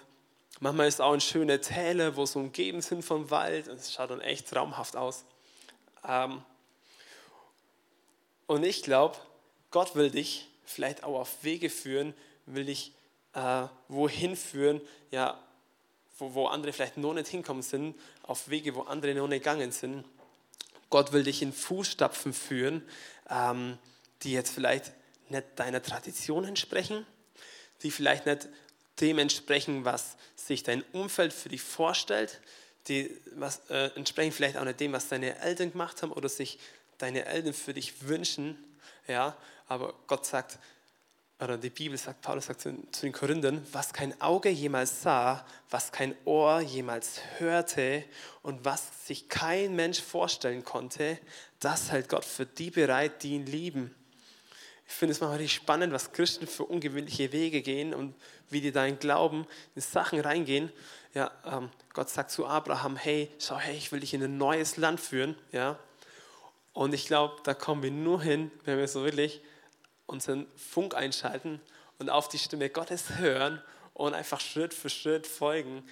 [0.59, 3.67] manchmal ist auch ein schöne Täler, wo so umgeben sind vom Wald.
[3.67, 5.23] Und es schaut dann echt traumhaft aus.
[6.07, 6.41] Ähm,
[8.47, 9.17] und ich glaube,
[9.69, 12.13] Gott will dich vielleicht auch auf Wege führen,
[12.45, 12.93] will dich
[13.33, 15.39] äh, wohin führen, ja,
[16.17, 19.71] wo, wo andere vielleicht noch nicht hinkommen sind, auf Wege, wo andere noch nicht gegangen
[19.71, 20.03] sind.
[20.89, 22.85] Gott will dich in Fußstapfen führen.
[23.29, 23.77] Ähm,
[24.23, 24.91] die jetzt vielleicht
[25.29, 27.05] nicht deiner Tradition entsprechen,
[27.83, 28.49] die vielleicht nicht
[28.99, 32.39] dem entsprechen, was sich dein Umfeld für dich vorstellt,
[32.87, 36.59] die was, äh, entsprechen vielleicht auch nicht dem, was deine Eltern gemacht haben oder sich
[36.97, 38.57] deine Eltern für dich wünschen.
[39.07, 39.35] Ja,
[39.67, 40.59] aber Gott sagt,
[41.39, 45.45] oder die Bibel sagt, Paulus sagt zu, zu den Korinthern, was kein Auge jemals sah,
[45.71, 48.03] was kein Ohr jemals hörte
[48.43, 51.17] und was sich kein Mensch vorstellen konnte,
[51.59, 53.95] das hält Gott für die bereit, die ihn lieben.
[54.91, 58.13] Ich finde es manchmal richtig spannend, was Christen für ungewöhnliche Wege gehen und
[58.49, 60.69] wie die da in Glauben in Sachen reingehen.
[61.13, 64.75] Ja, ähm, Gott sagt zu Abraham, hey, schau, hey, ich will dich in ein neues
[64.75, 65.35] Land führen.
[65.53, 65.79] Ja,
[66.73, 69.41] und ich glaube, da kommen wir nur hin, wenn wir so wirklich
[70.07, 71.61] unseren Funk einschalten
[71.97, 73.61] und auf die Stimme Gottes hören
[73.93, 75.83] und einfach Schritt für Schritt folgen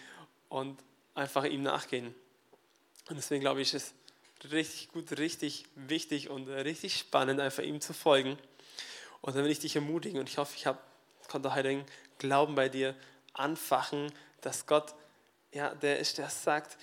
[0.50, 0.78] und
[1.16, 2.14] einfach ihm nachgehen.
[3.10, 3.94] Und deswegen glaube ich, ist
[4.44, 8.38] es richtig gut, richtig wichtig und richtig spannend, einfach ihm zu folgen.
[9.22, 10.82] Und dann will ich dich ermutigen und ich hoffe, ich hab,
[11.28, 11.86] konnte heute den
[12.18, 12.96] Glauben bei dir
[13.34, 14.96] anfachen, dass Gott,
[15.52, 16.78] ja, der ist, der sagt,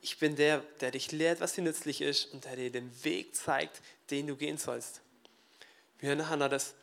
[0.00, 3.34] ich bin der, der dich lehrt, was dir nützlich ist und der dir den Weg
[3.34, 5.00] zeigt, den du gehen sollst.
[5.98, 6.74] Wir hören nachher das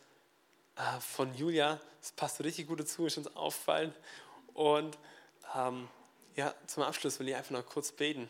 [0.76, 3.94] äh, von Julia, das passt so richtig gut dazu, ist uns auffallen.
[4.52, 4.98] Und
[5.54, 5.88] ähm,
[6.34, 8.28] ja, zum Abschluss will ich einfach noch kurz beten.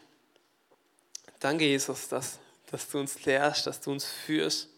[1.40, 4.68] Danke, Jesus, dass, dass du uns lehrst, dass du uns führst.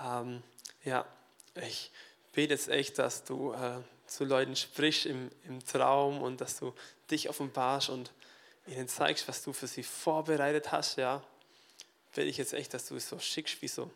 [0.00, 0.42] Ähm,
[0.84, 1.06] ja,
[1.54, 1.90] ich
[2.32, 6.74] bete jetzt echt, dass du äh, zu Leuten sprichst im, im Traum und dass du
[7.10, 8.12] dich offenbarst und
[8.66, 11.22] ihnen zeigst, was du für sie vorbereitet hast, ja.
[12.14, 13.90] Bete ich jetzt echt, dass du es so schickst wie so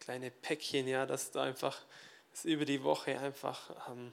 [0.00, 1.76] kleine Päckchen, ja, dass du einfach
[2.30, 4.12] dass über die Woche einfach ähm,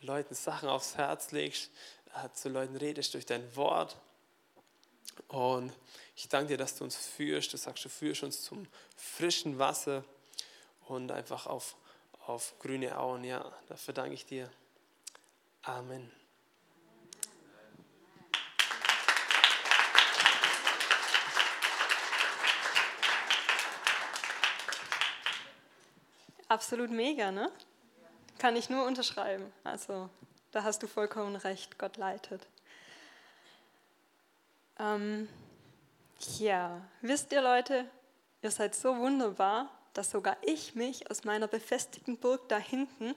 [0.00, 1.70] Leuten Sachen aufs Herz legst,
[2.14, 3.96] äh, zu Leuten redest durch dein Wort.
[5.28, 5.72] Und
[6.16, 7.52] ich danke dir, dass du uns führst.
[7.52, 10.04] Du sagst, du führst uns zum frischen Wasser
[10.88, 11.76] und einfach auf,
[12.26, 13.24] auf grüne Auen.
[13.24, 14.50] Ja, dafür danke ich dir.
[15.62, 16.10] Amen.
[26.48, 27.50] Absolut mega, ne?
[28.38, 29.50] Kann ich nur unterschreiben.
[29.64, 30.10] Also,
[30.50, 31.78] da hast du vollkommen recht.
[31.78, 32.46] Gott leitet.
[34.78, 35.28] Ähm,
[36.38, 37.86] ja, wisst ihr Leute,
[38.42, 43.14] ihr seid so wunderbar, dass sogar ich mich aus meiner befestigten Burg da hinten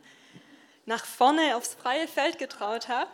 [0.85, 3.09] nach vorne aufs freie Feld getraut habe.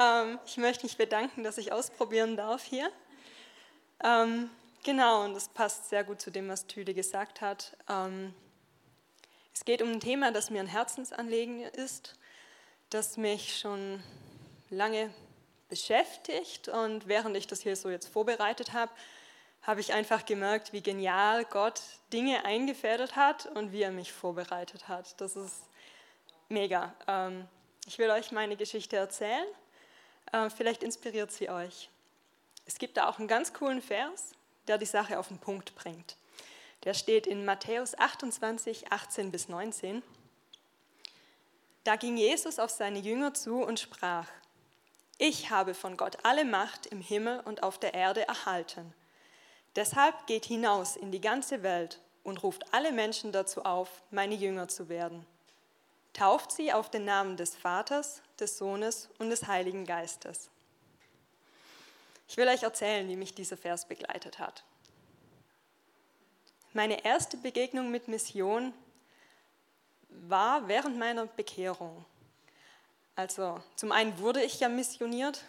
[0.00, 2.90] Ähm, ich möchte mich bedanken, dass ich ausprobieren darf hier.
[4.02, 4.50] Ähm,
[4.82, 7.76] genau, und das passt sehr gut zu dem, was Tüde gesagt hat.
[7.88, 8.34] Ähm,
[9.54, 12.18] es geht um ein Thema, das mir ein Herzensanliegen ist,
[12.90, 14.02] das mich schon
[14.68, 15.14] lange
[15.68, 16.68] beschäftigt.
[16.68, 18.92] Und während ich das hier so jetzt vorbereitet habe,
[19.66, 21.80] habe ich einfach gemerkt, wie genial Gott
[22.12, 25.20] Dinge eingefädelt hat und wie er mich vorbereitet hat.
[25.20, 25.62] Das ist
[26.48, 26.94] mega.
[27.08, 27.48] Ähm,
[27.86, 29.46] ich will euch meine Geschichte erzählen.
[30.32, 31.88] Äh, vielleicht inspiriert sie euch.
[32.66, 34.32] Es gibt da auch einen ganz coolen Vers,
[34.68, 36.16] der die Sache auf den Punkt bringt.
[36.84, 40.02] Der steht in Matthäus 28, 18 bis 19.
[41.84, 44.28] Da ging Jesus auf seine Jünger zu und sprach,
[45.16, 48.92] ich habe von Gott alle Macht im Himmel und auf der Erde erhalten.
[49.76, 54.68] Deshalb geht hinaus in die ganze Welt und ruft alle Menschen dazu auf, meine Jünger
[54.68, 55.26] zu werden.
[56.12, 60.48] Tauft sie auf den Namen des Vaters, des Sohnes und des Heiligen Geistes.
[62.28, 64.64] Ich will euch erzählen, wie mich dieser Vers begleitet hat.
[66.72, 68.72] Meine erste Begegnung mit Mission
[70.08, 72.04] war während meiner Bekehrung.
[73.16, 75.44] Also zum einen wurde ich ja missioniert,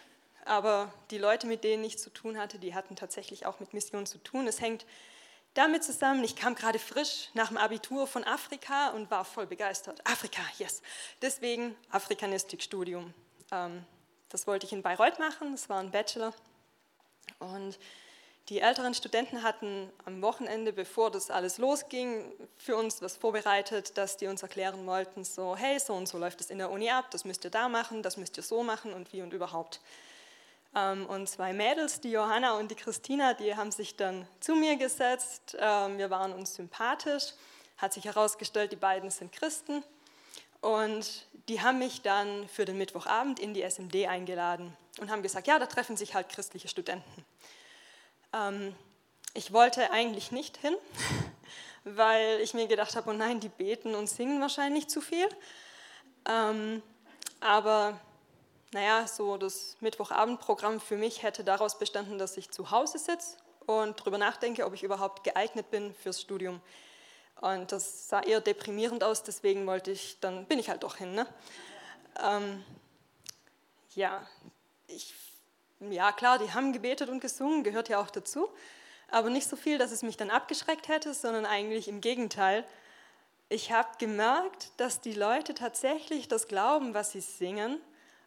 [0.45, 4.05] aber die Leute, mit denen ich zu tun hatte, die hatten tatsächlich auch mit Mission
[4.05, 4.47] zu tun.
[4.47, 4.85] Es hängt
[5.55, 9.99] damit zusammen, ich kam gerade frisch nach dem Abitur von Afrika und war voll begeistert.
[10.05, 10.81] Afrika, yes.
[11.21, 13.13] Deswegen Afrikanistikstudium.
[13.51, 13.83] Ähm,
[14.29, 16.33] das wollte ich in Bayreuth machen, das war ein Bachelor.
[17.39, 17.79] Und
[18.49, 24.17] die älteren Studenten hatten am Wochenende, bevor das alles losging, für uns was vorbereitet, dass
[24.17, 27.09] die uns erklären wollten, so, hey, so und so läuft es in der Uni ab,
[27.09, 29.79] das müsst ihr da machen, das müsst ihr so machen und wie und überhaupt.
[30.75, 34.75] Ähm, und zwei Mädels, die Johanna und die Christina, die haben sich dann zu mir
[34.75, 35.55] gesetzt.
[35.57, 37.33] Ähm, wir waren uns sympathisch.
[37.77, 39.83] Hat sich herausgestellt, die beiden sind Christen.
[40.59, 45.47] Und die haben mich dann für den Mittwochabend in die SMD eingeladen und haben gesagt,
[45.47, 47.25] ja, da treffen sich halt christliche Studenten.
[48.33, 48.75] Ähm,
[49.33, 50.75] ich wollte eigentlich nicht hin,
[51.83, 55.27] weil ich mir gedacht habe, oh nein, die beten und singen wahrscheinlich zu viel.
[57.41, 57.99] Aber
[58.75, 63.97] naja, so das Mittwochabendprogramm für mich hätte daraus bestanden, dass ich zu Hause sitze und
[64.01, 66.59] darüber nachdenke, ob ich überhaupt geeignet bin fürs Studium.
[67.39, 71.15] Und das sah eher deprimierend aus, deswegen wollte ich, dann bin ich halt doch hin.
[71.15, 71.25] Ne?
[72.21, 72.65] Ähm,
[73.95, 74.27] ja,
[74.87, 75.13] ich
[75.79, 78.49] ja klar, die haben gebetet und gesungen, gehört ja auch dazu,
[79.09, 82.65] aber nicht so viel, dass es mich dann abgeschreckt hätte, sondern eigentlich im Gegenteil.
[83.47, 87.79] Ich habe gemerkt, dass die Leute tatsächlich das glauben, was sie singen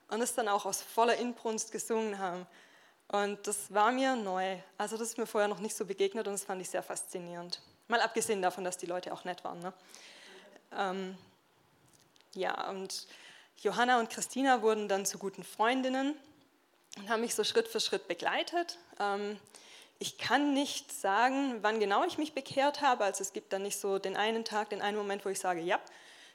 [0.09, 2.47] und es dann auch aus voller Inbrunst gesungen haben.
[3.09, 4.59] Und das war mir neu.
[4.77, 7.63] Also das ist mir vorher noch nicht so begegnet und das fand ich sehr faszinierend.
[7.89, 9.61] Mal abgesehen davon, dass die Leute auch nett waren.
[9.61, 9.73] Ne?
[10.77, 11.19] Ähm,
[12.35, 13.07] ja, und
[13.59, 16.15] Johanna und Christina wurden dann zu guten Freundinnen
[16.99, 18.79] und haben mich so Schritt für Schritt begleitet.
[19.01, 19.39] Ähm,
[19.99, 23.05] ich kann nicht sagen, wann genau ich mich bekehrt habe.
[23.05, 25.61] Also es gibt dann nicht so den einen Tag, den einen Moment, wo ich sage,
[25.61, 25.81] ja,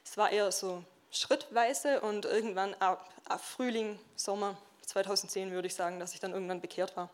[0.04, 3.08] es war eher so schrittweise und irgendwann ab,
[3.38, 4.56] Frühling, Sommer
[4.86, 7.10] 2010 würde ich sagen, dass ich dann irgendwann bekehrt war.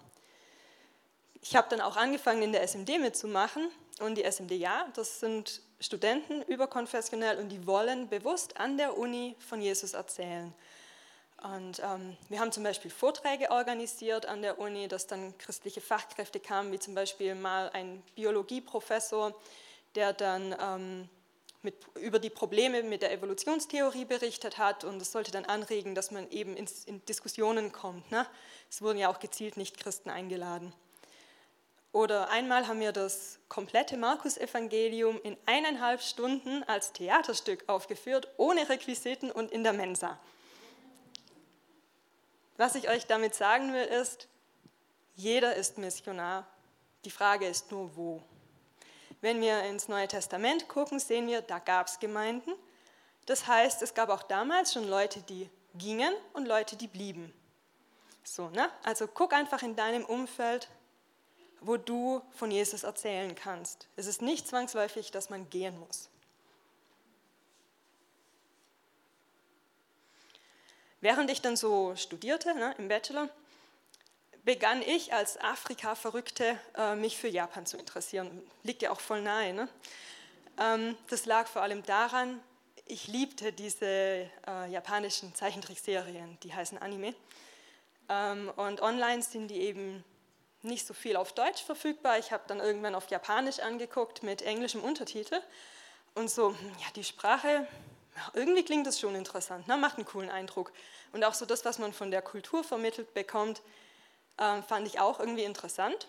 [1.43, 3.71] Ich habe dann auch angefangen, in der SMD mitzumachen.
[4.01, 9.37] Und die SMD, ja, das sind Studenten überkonfessionell und die wollen bewusst an der Uni
[9.39, 10.55] von Jesus erzählen.
[11.43, 16.39] Und ähm, wir haben zum Beispiel Vorträge organisiert an der Uni, dass dann christliche Fachkräfte
[16.39, 19.35] kamen, wie zum Beispiel mal ein Biologieprofessor,
[19.95, 21.09] der dann ähm,
[21.63, 26.11] mit, über die Probleme mit der Evolutionstheorie berichtet hat und es sollte dann anregen, dass
[26.11, 28.11] man eben in, in Diskussionen kommt.
[28.11, 28.27] Ne?
[28.71, 30.73] Es wurden ja auch gezielt Nicht-Christen eingeladen.
[31.93, 39.31] Oder einmal haben wir das komplette Markus-Evangelium in eineinhalb Stunden als Theaterstück aufgeführt, ohne Requisiten
[39.31, 40.19] und in der Mensa.
[42.57, 44.29] Was ich euch damit sagen will, ist,
[45.17, 46.47] jeder ist Missionar.
[47.05, 48.23] Die Frage ist nur, wo.
[49.21, 52.53] Wenn wir ins Neue Testament gucken, sehen wir, da gab es Gemeinden.
[53.27, 57.33] Das heißt, es gab auch damals schon Leute, die gingen und Leute, die blieben.
[58.25, 58.71] So, ne?
[58.83, 60.69] Also guck einfach in deinem Umfeld,
[61.61, 63.87] wo du von Jesus erzählen kannst.
[63.97, 66.09] Es ist nicht zwangsläufig, dass man gehen muss.
[71.03, 73.29] Während ich dann so studierte ne, im Bachelor,
[74.45, 78.43] begann ich als Afrika-Verrückte äh, mich für Japan zu interessieren.
[78.63, 79.53] Liegt ja auch voll nahe.
[79.53, 79.69] Ne?
[80.59, 82.41] Ähm, das lag vor allem daran,
[82.87, 84.29] ich liebte diese äh,
[84.71, 87.15] japanischen Zeichentrickserien, die heißen Anime.
[88.09, 90.05] Ähm, und online sind die eben
[90.63, 92.19] nicht so viel auf Deutsch verfügbar.
[92.19, 95.41] Ich habe dann irgendwann auf Japanisch angeguckt mit englischem Untertitel.
[96.15, 97.67] Und so, hm, ja, die Sprache,
[98.35, 99.77] irgendwie klingt das schon interessant, ne?
[99.77, 100.73] macht einen coolen Eindruck.
[101.13, 103.63] Und auch so das, was man von der Kultur vermittelt bekommt,
[104.41, 106.09] äh, fand ich auch irgendwie interessant.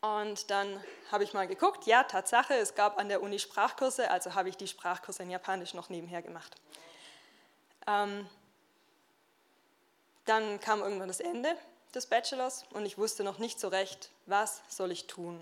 [0.00, 4.34] Und dann habe ich mal geguckt, ja, Tatsache, es gab an der Uni Sprachkurse, also
[4.34, 6.56] habe ich die Sprachkurse in Japanisch noch nebenher gemacht.
[7.86, 8.26] Ähm,
[10.24, 11.54] dann kam irgendwann das Ende
[11.94, 15.40] des Bachelors und ich wusste noch nicht so recht, was soll ich tun.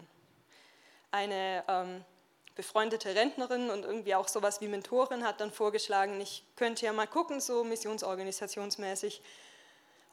[1.11, 2.05] Eine ähm,
[2.55, 7.07] befreundete Rentnerin und irgendwie auch sowas wie Mentorin hat dann vorgeschlagen, ich könnte ja mal
[7.07, 9.23] gucken, so missionsorganisationsmäßig,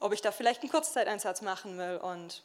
[0.00, 1.98] ob ich da vielleicht einen Kurzzeiteinsatz machen will.
[1.98, 2.42] Und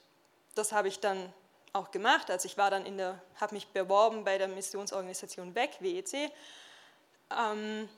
[0.53, 1.33] das habe ich dann
[1.73, 2.29] auch gemacht.
[2.29, 6.31] Also ich war dann in der, habe mich beworben bei der Missionsorganisation WEC, WEC.
[7.31, 7.89] Ähm,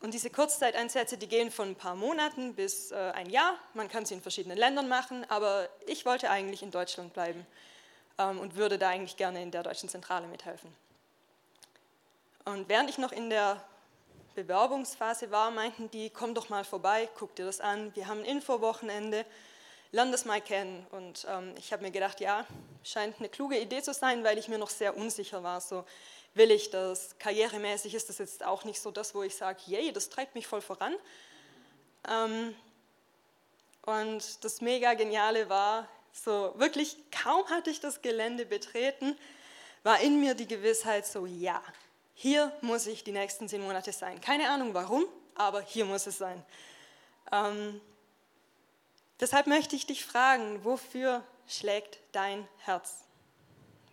[0.00, 3.56] und diese Kurzzeiteinsätze, die gehen von ein paar Monaten bis äh, ein Jahr.
[3.74, 7.46] Man kann sie in verschiedenen Ländern machen, aber ich wollte eigentlich in Deutschland bleiben
[8.18, 10.74] ähm, und würde da eigentlich gerne in der deutschen Zentrale mithelfen.
[12.46, 13.62] Und während ich noch in der
[14.42, 18.24] Bewerbungsphase war, meinten die, komm doch mal vorbei, guck dir das an, wir haben ein
[18.24, 19.24] Infowochenende,
[19.92, 20.86] lern das mal kennen.
[20.90, 22.46] Und ähm, ich habe mir gedacht, ja,
[22.82, 25.60] scheint eine kluge Idee zu sein, weil ich mir noch sehr unsicher war.
[25.60, 25.84] So,
[26.34, 27.18] will ich das?
[27.18, 30.46] Karrieremäßig ist das jetzt auch nicht so das, wo ich sage, yay, das treibt mich
[30.46, 30.94] voll voran.
[32.08, 32.54] Ähm,
[33.86, 39.16] und das mega Geniale war, so wirklich kaum hatte ich das Gelände betreten,
[39.82, 41.62] war in mir die Gewissheit so, ja,
[42.20, 44.20] hier muss ich die nächsten zehn Monate sein.
[44.20, 46.44] Keine Ahnung warum, aber hier muss es sein.
[47.32, 47.80] Ähm,
[49.18, 53.04] deshalb möchte ich dich fragen, wofür schlägt dein Herz?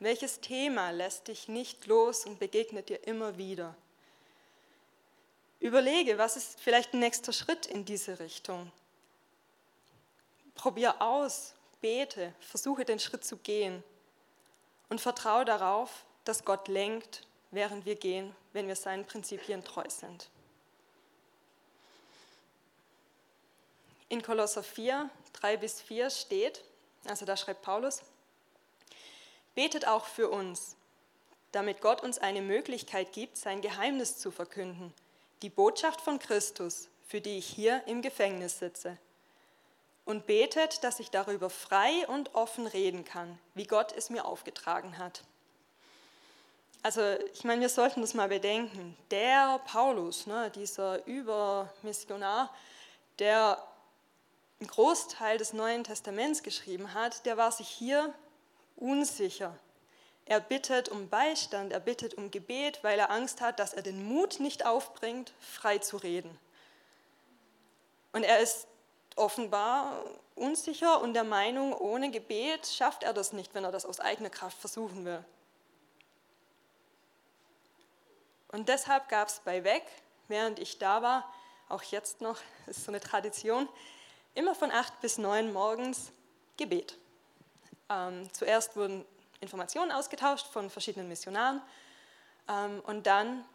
[0.01, 3.73] Welches Thema lässt dich nicht los und begegnet dir immer wieder?
[5.61, 8.69] Überlege, was ist vielleicht ein nächster Schritt in diese Richtung?
[10.53, 13.85] Probier aus, bete, versuche den Schritt zu gehen
[14.89, 20.29] und vertraue darauf, dass Gott lenkt während wir gehen, wenn wir seinen Prinzipien treu sind.
[24.09, 26.63] In Kolosser 4, 3 bis 4 steht,
[27.05, 28.01] also da schreibt Paulus,
[29.53, 30.77] betet auch für uns,
[31.51, 34.93] damit Gott uns eine Möglichkeit gibt, sein Geheimnis zu verkünden,
[35.41, 38.97] die Botschaft von Christus, für die ich hier im Gefängnis sitze.
[40.05, 44.97] Und betet, dass ich darüber frei und offen reden kann, wie Gott es mir aufgetragen
[44.97, 45.23] hat.
[46.87, 47.01] Also
[47.33, 48.95] ich meine, wir sollten das mal bedenken.
[49.11, 52.49] Der Paulus, ne, dieser Übermissionar,
[53.19, 53.61] der
[54.61, 58.13] einen Großteil des Neuen Testaments geschrieben hat, der war sich hier
[58.77, 59.53] unsicher.
[60.23, 64.07] Er bittet um Beistand, er bittet um Gebet, weil er Angst hat, dass er den
[64.07, 66.39] Mut nicht aufbringt, frei zu reden.
[68.13, 68.65] Und er ist
[69.17, 73.99] offenbar unsicher und der Meinung, ohne Gebet schafft er das nicht, wenn er das aus
[73.99, 75.25] eigener Kraft versuchen will.
[78.49, 79.83] Und deshalb gab es bei WEG,
[80.27, 81.31] während ich da war,
[81.69, 83.67] auch jetzt noch, ist so eine Tradition,
[84.35, 86.11] immer von acht bis neun morgens
[86.55, 86.97] Gebet.
[87.89, 89.05] Ähm, zuerst wurden
[89.41, 91.61] Informationen ausgetauscht von verschiedenen Missionaren
[92.47, 93.45] ähm, und dann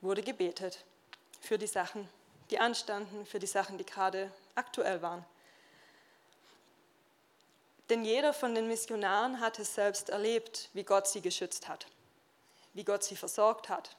[0.00, 0.84] wurde gebetet
[1.40, 2.08] für die Sachen,
[2.50, 5.24] die anstanden, für die Sachen, die gerade aktuell waren.
[7.88, 11.86] Denn jeder von den Missionaren hat es selbst erlebt, wie Gott sie geschützt hat,
[12.74, 13.96] wie Gott sie versorgt hat,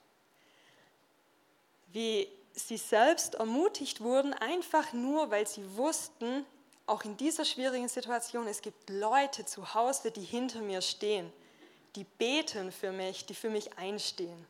[1.93, 6.45] wie sie selbst ermutigt wurden, einfach nur, weil sie wussten,
[6.85, 11.31] auch in dieser schwierigen Situation, es gibt Leute zu Hause, die hinter mir stehen,
[11.95, 14.45] die beten für mich, die für mich einstehen.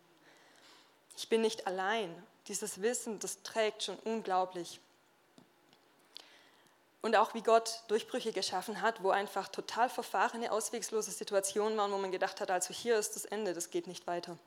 [1.18, 2.14] Ich bin nicht allein.
[2.48, 4.80] Dieses Wissen, das trägt schon unglaublich.
[7.02, 11.98] Und auch wie Gott Durchbrüche geschaffen hat, wo einfach total verfahrene, auswegslose Situationen waren, wo
[11.98, 14.38] man gedacht hat, also hier ist das Ende, das geht nicht weiter.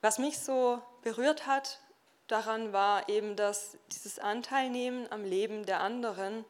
[0.00, 1.80] Was mich so berührt hat
[2.28, 6.44] daran war eben, dass dieses Anteilnehmen am Leben der anderen,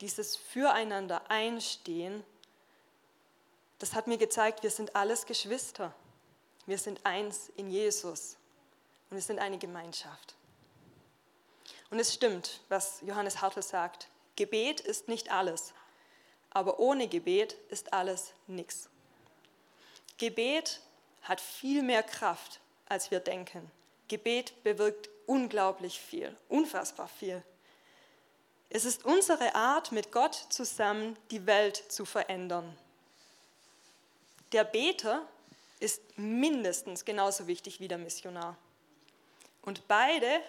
[0.00, 2.24] dieses Füreinander einstehen,
[3.78, 5.94] das hat mir gezeigt, wir sind alles Geschwister.
[6.66, 8.36] Wir sind eins in Jesus.
[9.10, 10.34] und wir sind eine Gemeinschaft.
[11.90, 14.08] Und es stimmt, was Johannes Hartl sagt.
[14.36, 15.74] Gebet ist nicht alles,
[16.50, 18.88] aber ohne Gebet ist alles nichts.
[20.18, 20.80] Gebet
[21.22, 23.70] hat viel mehr Kraft, als wir denken.
[24.08, 27.42] Gebet bewirkt unglaublich viel, unfassbar viel.
[28.70, 32.76] Es ist unsere Art, mit Gott zusammen die Welt zu verändern.
[34.52, 35.26] Der Beter
[35.80, 38.56] ist mindestens genauso wichtig wie der Missionar.
[39.62, 40.40] Und beide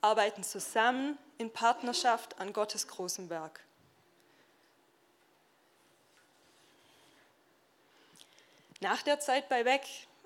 [0.00, 3.60] arbeiten zusammen in Partnerschaft an Gottes großem Werk.
[8.80, 9.82] Nach der Zeit bei Weg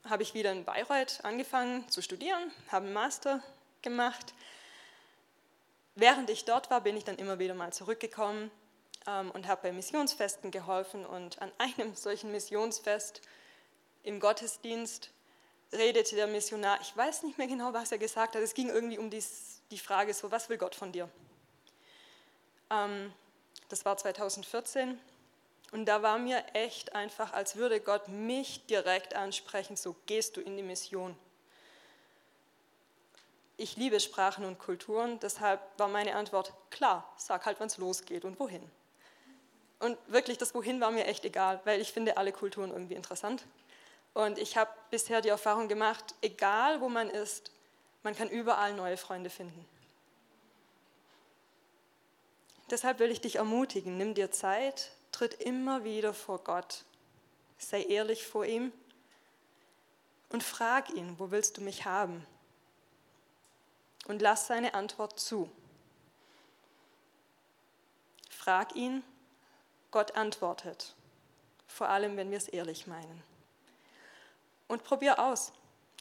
[0.09, 3.43] habe ich wieder in Bayreuth angefangen zu studieren, habe einen Master
[3.83, 4.35] gemacht.
[5.95, 8.51] Während ich dort war, bin ich dann immer wieder mal zurückgekommen
[9.07, 11.05] ähm, und habe bei Missionsfesten geholfen.
[11.05, 13.21] Und an einem solchen Missionsfest
[14.03, 15.11] im Gottesdienst
[15.73, 18.99] redete der Missionar, ich weiß nicht mehr genau, was er gesagt hat, es ging irgendwie
[18.99, 21.09] um dies, die Frage, so, was will Gott von dir?
[22.71, 23.13] Ähm,
[23.69, 24.99] das war 2014
[25.73, 30.41] und da war mir echt einfach, als würde Gott mich direkt ansprechen, so gehst du
[30.41, 31.16] in die Mission.
[33.57, 38.25] Ich liebe Sprachen und Kulturen, deshalb war meine Antwort, klar, sag halt, wann es losgeht
[38.25, 38.62] und wohin.
[39.81, 43.45] Und wirklich, das Wohin war mir echt egal, weil ich finde alle Kulturen irgendwie interessant.
[44.12, 47.51] Und ich habe bisher die Erfahrung gemacht, egal wo man ist,
[48.03, 49.64] man kann überall neue Freunde finden.
[52.71, 54.91] Deshalb will ich dich ermutigen, nimm dir Zeit,
[55.21, 56.85] tritt immer wieder vor Gott.
[57.59, 58.73] Sei ehrlich vor ihm
[60.31, 62.27] und frag ihn, wo willst du mich haben?
[64.07, 65.51] Und lass seine Antwort zu.
[68.31, 69.03] Frag ihn,
[69.91, 70.95] Gott antwortet,
[71.66, 73.23] vor allem wenn wir es ehrlich meinen.
[74.68, 75.53] Und probier aus.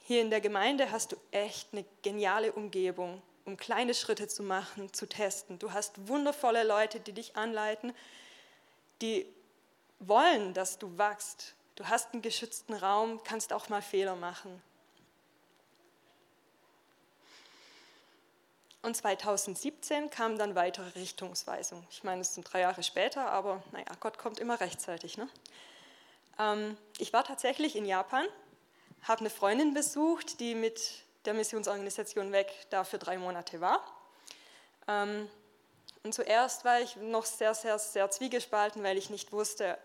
[0.06, 4.94] Hier in der Gemeinde hast du echt eine geniale Umgebung, um kleine Schritte zu machen,
[4.94, 5.60] zu testen.
[5.60, 7.94] Du hast wundervolle Leute, die dich anleiten,
[9.02, 9.26] die
[10.00, 11.56] wollen, dass du wachst.
[11.76, 14.62] Du hast einen geschützten Raum, kannst auch mal Fehler machen.
[18.82, 21.86] Und 2017 kam dann weitere Richtungsweisung.
[21.92, 25.18] Ich meine, es sind drei Jahre später, aber naja, Gott kommt immer rechtzeitig.
[25.18, 25.28] Ne?
[26.38, 28.26] Ähm, ich war tatsächlich in Japan,
[29.04, 33.84] habe eine Freundin besucht, die mit der Missionsorganisation weg da für drei Monate war.
[34.88, 35.30] Ähm,
[36.04, 39.78] und zuerst war ich noch sehr, sehr, sehr zwiegespalten, weil ich nicht wusste,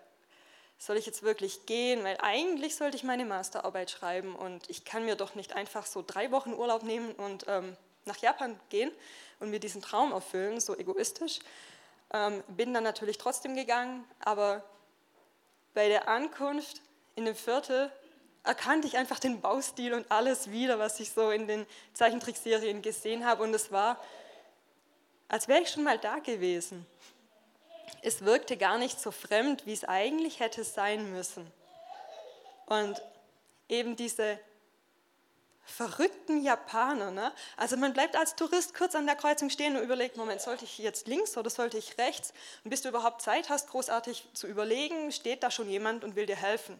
[0.78, 5.04] soll ich jetzt wirklich gehen, weil eigentlich sollte ich meine Masterarbeit schreiben und ich kann
[5.04, 8.92] mir doch nicht einfach so drei Wochen Urlaub nehmen und ähm, nach Japan gehen
[9.40, 11.40] und mir diesen Traum erfüllen, so egoistisch.
[12.12, 14.62] Ähm, bin dann natürlich trotzdem gegangen, aber
[15.72, 16.80] bei der Ankunft
[17.16, 17.90] in dem Viertel
[18.44, 23.24] erkannte ich einfach den Baustil und alles wieder, was ich so in den Zeichentrickserien gesehen
[23.24, 23.98] habe und es war
[25.28, 26.86] als wäre ich schon mal da gewesen.
[28.02, 31.50] Es wirkte gar nicht so fremd, wie es eigentlich hätte sein müssen.
[32.66, 33.02] Und
[33.68, 34.38] eben diese
[35.64, 37.10] verrückten Japaner.
[37.10, 37.32] Ne?
[37.56, 40.78] Also man bleibt als Tourist kurz an der Kreuzung stehen und überlegt, Moment, sollte ich
[40.78, 42.32] jetzt links oder sollte ich rechts?
[42.62, 46.26] Und bis du überhaupt Zeit hast, großartig zu überlegen, steht da schon jemand und will
[46.26, 46.78] dir helfen.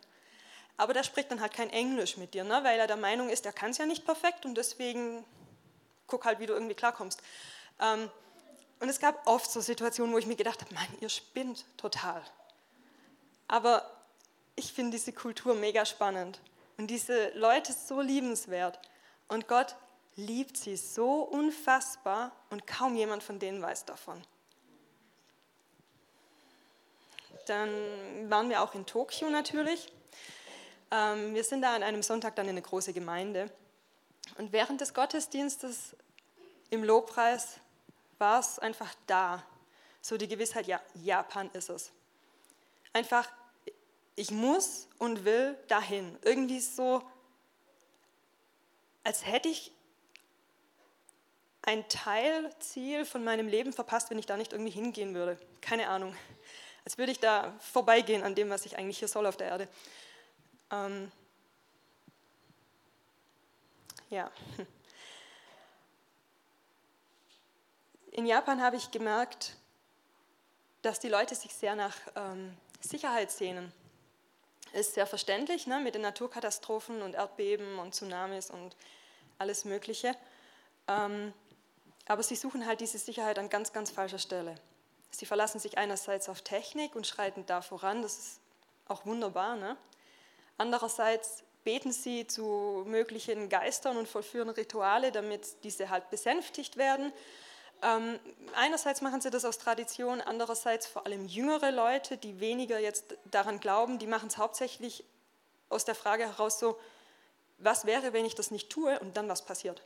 [0.76, 2.60] Aber der spricht dann halt kein Englisch mit dir, ne?
[2.62, 5.24] weil er der Meinung ist, er kann es ja nicht perfekt und deswegen
[6.06, 7.20] guck halt, wie du irgendwie klarkommst.
[7.80, 8.10] Ähm,
[8.80, 12.22] und es gab oft so Situationen, wo ich mir gedacht habe, Mann, ihr spinnt total.
[13.48, 13.90] Aber
[14.56, 16.40] ich finde diese Kultur mega spannend
[16.76, 18.78] und diese Leute so liebenswert.
[19.28, 19.76] Und Gott
[20.16, 24.22] liebt sie so unfassbar und kaum jemand von denen weiß davon.
[27.46, 27.70] Dann
[28.30, 29.92] waren wir auch in Tokio natürlich.
[30.90, 33.50] Ähm, wir sind da an einem Sonntag dann in eine große Gemeinde.
[34.38, 35.96] Und während des Gottesdienstes
[36.70, 37.60] im Lobpreis
[38.24, 39.44] war es einfach da.
[40.00, 41.92] So die Gewissheit, ja, Japan ist es.
[42.94, 43.30] Einfach,
[44.16, 46.16] ich muss und will dahin.
[46.22, 47.02] Irgendwie so,
[49.02, 49.72] als hätte ich
[51.60, 55.38] ein Teilziel von meinem Leben verpasst, wenn ich da nicht irgendwie hingehen würde.
[55.60, 56.16] Keine Ahnung.
[56.86, 59.68] Als würde ich da vorbeigehen an dem, was ich eigentlich hier soll auf der Erde.
[60.70, 61.12] Ähm,
[64.08, 64.30] ja.
[68.14, 69.56] in Japan habe ich gemerkt,
[70.82, 73.72] dass die Leute sich sehr nach ähm, Sicherheit sehnen.
[74.72, 78.76] Ist sehr verständlich ne, mit den Naturkatastrophen und Erdbeben und Tsunamis und
[79.38, 80.14] alles Mögliche.
[80.86, 81.32] Ähm,
[82.06, 84.54] aber sie suchen halt diese Sicherheit an ganz, ganz falscher Stelle.
[85.10, 88.40] Sie verlassen sich einerseits auf Technik und schreiten da voran, das ist
[88.86, 89.56] auch wunderbar.
[89.56, 89.76] Ne?
[90.56, 97.12] Andererseits beten sie zu möglichen Geistern und vollführen Rituale, damit diese halt besänftigt werden.
[97.84, 98.18] Ähm,
[98.54, 103.60] einerseits machen sie das aus Tradition, andererseits vor allem jüngere Leute, die weniger jetzt daran
[103.60, 105.04] glauben, die machen es hauptsächlich
[105.68, 106.78] aus der Frage heraus so,
[107.58, 109.82] was wäre, wenn ich das nicht tue und dann was passiert.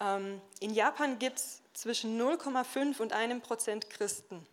[0.00, 4.46] Ähm, in Japan gibt es zwischen 0,5 und einem Prozent Christen.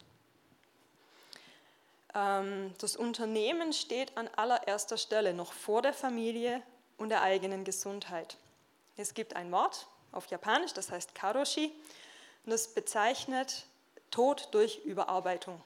[2.14, 6.62] Ähm, das Unternehmen steht an allererster Stelle, noch vor der Familie
[6.98, 8.36] und der eigenen Gesundheit.
[8.98, 11.72] Es gibt ein Wort auf Japanisch, das heißt Karoshi,
[12.46, 13.66] und das bezeichnet
[14.10, 15.62] Tod durch Überarbeitung.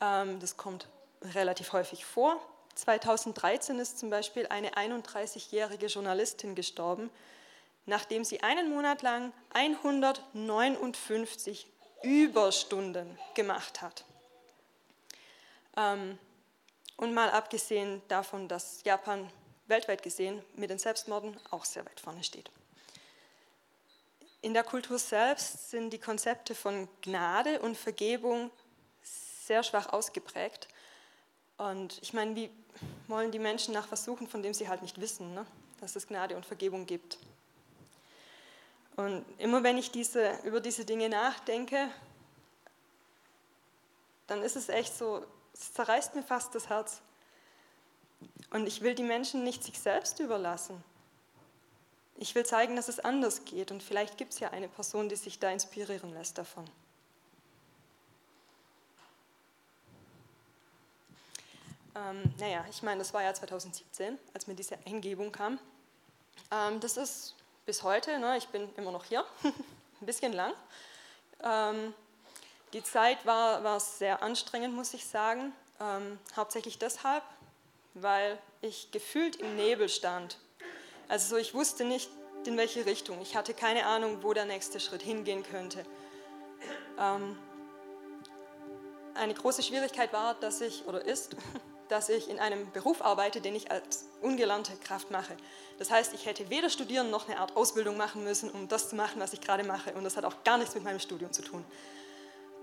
[0.00, 0.88] Ähm, das kommt
[1.34, 2.40] relativ häufig vor.
[2.74, 7.10] 2013 ist zum Beispiel eine 31-jährige Journalistin gestorben,
[7.86, 11.66] nachdem sie einen Monat lang 159
[12.02, 14.04] Überstunden gemacht hat.
[15.76, 16.18] Ähm,
[16.96, 19.30] und mal abgesehen davon, dass Japan
[19.66, 22.50] weltweit gesehen mit den Selbstmorden auch sehr weit vorne steht.
[24.40, 28.50] In der Kultur selbst sind die Konzepte von Gnade und Vergebung
[29.02, 30.68] sehr schwach ausgeprägt.
[31.56, 32.50] Und ich meine, wie
[33.08, 35.44] wollen die Menschen nach was suchen, von dem sie halt nicht wissen, ne?
[35.80, 37.18] dass es Gnade und Vergebung gibt?
[38.94, 41.88] Und immer wenn ich diese, über diese Dinge nachdenke,
[44.28, 47.00] dann ist es echt so, es zerreißt mir fast das Herz.
[48.50, 50.82] Und ich will die Menschen nicht sich selbst überlassen.
[52.20, 53.70] Ich will zeigen, dass es anders geht.
[53.70, 56.68] Und vielleicht gibt es ja eine Person, die sich da inspirieren lässt davon.
[61.94, 65.60] Ähm, naja, ich meine, das war ja 2017, als mir diese Eingebung kam.
[66.50, 67.34] Ähm, das ist
[67.66, 70.52] bis heute, ne, ich bin immer noch hier, ein bisschen lang.
[71.42, 71.94] Ähm,
[72.72, 75.52] die Zeit war, war sehr anstrengend, muss ich sagen.
[75.80, 77.22] Ähm, hauptsächlich deshalb,
[77.94, 80.38] weil ich gefühlt im Nebel stand.
[81.08, 82.10] Also ich wusste nicht,
[82.44, 83.20] in welche Richtung.
[83.20, 85.84] Ich hatte keine Ahnung, wo der nächste Schritt hingehen könnte.
[86.98, 87.38] Ähm,
[89.14, 91.36] eine große Schwierigkeit war, dass ich, oder ist,
[91.88, 95.36] dass ich in einem Beruf arbeite, den ich als ungelernte Kraft mache.
[95.78, 98.96] Das heißt, ich hätte weder studieren noch eine Art Ausbildung machen müssen, um das zu
[98.96, 99.92] machen, was ich gerade mache.
[99.94, 101.64] Und das hat auch gar nichts mit meinem Studium zu tun.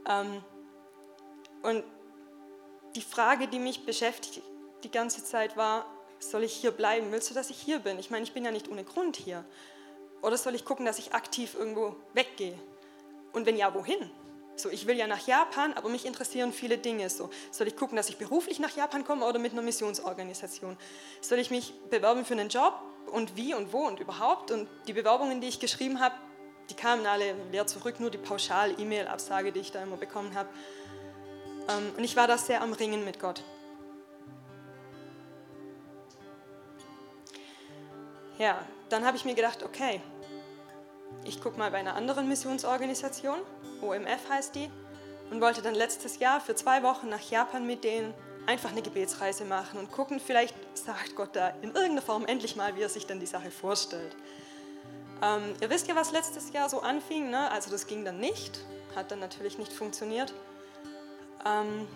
[0.07, 0.43] Ähm,
[1.63, 1.83] und
[2.95, 4.41] die Frage, die mich beschäftigt
[4.83, 5.85] die ganze Zeit war,
[6.19, 7.11] soll ich hier bleiben?
[7.11, 7.99] Willst du, dass ich hier bin?
[7.99, 9.45] Ich meine, ich bin ja nicht ohne Grund hier.
[10.21, 12.57] Oder soll ich gucken, dass ich aktiv irgendwo weggehe?
[13.33, 14.09] Und wenn ja, wohin?
[14.57, 17.09] So, ich will ja nach Japan, aber mich interessieren viele Dinge.
[17.09, 20.77] So, soll ich gucken, dass ich beruflich nach Japan komme oder mit einer Missionsorganisation?
[21.19, 22.73] Soll ich mich bewerben für einen Job
[23.11, 24.51] und wie und wo und überhaupt?
[24.51, 26.15] Und die Bewerbungen, die ich geschrieben habe,
[26.69, 30.49] die kamen alle leer zurück, nur die Pauschal-E-Mail-Absage, die ich da immer bekommen habe.
[31.67, 33.43] Ähm, und ich war da sehr am Ringen mit Gott.
[38.37, 38.59] Ja,
[38.89, 40.01] dann habe ich mir gedacht, okay,
[41.23, 43.39] ich gucke mal bei einer anderen Missionsorganisation,
[43.81, 44.69] OMF heißt die,
[45.31, 48.13] und wollte dann letztes Jahr für zwei Wochen nach Japan mit denen
[48.45, 52.75] einfach eine Gebetsreise machen und gucken, vielleicht sagt Gott da in irgendeiner Form endlich mal,
[52.75, 54.15] wie er sich dann die Sache vorstellt.
[55.23, 57.49] Ähm, ihr wisst ja, was letztes Jahr so anfing, ne?
[57.51, 58.59] also das ging dann nicht,
[58.95, 60.33] hat dann natürlich nicht funktioniert.
[61.45, 61.87] Ähm,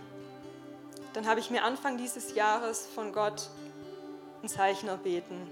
[1.14, 3.50] dann habe ich mir Anfang dieses Jahres von Gott
[4.42, 5.48] ein Zeichen erbeten,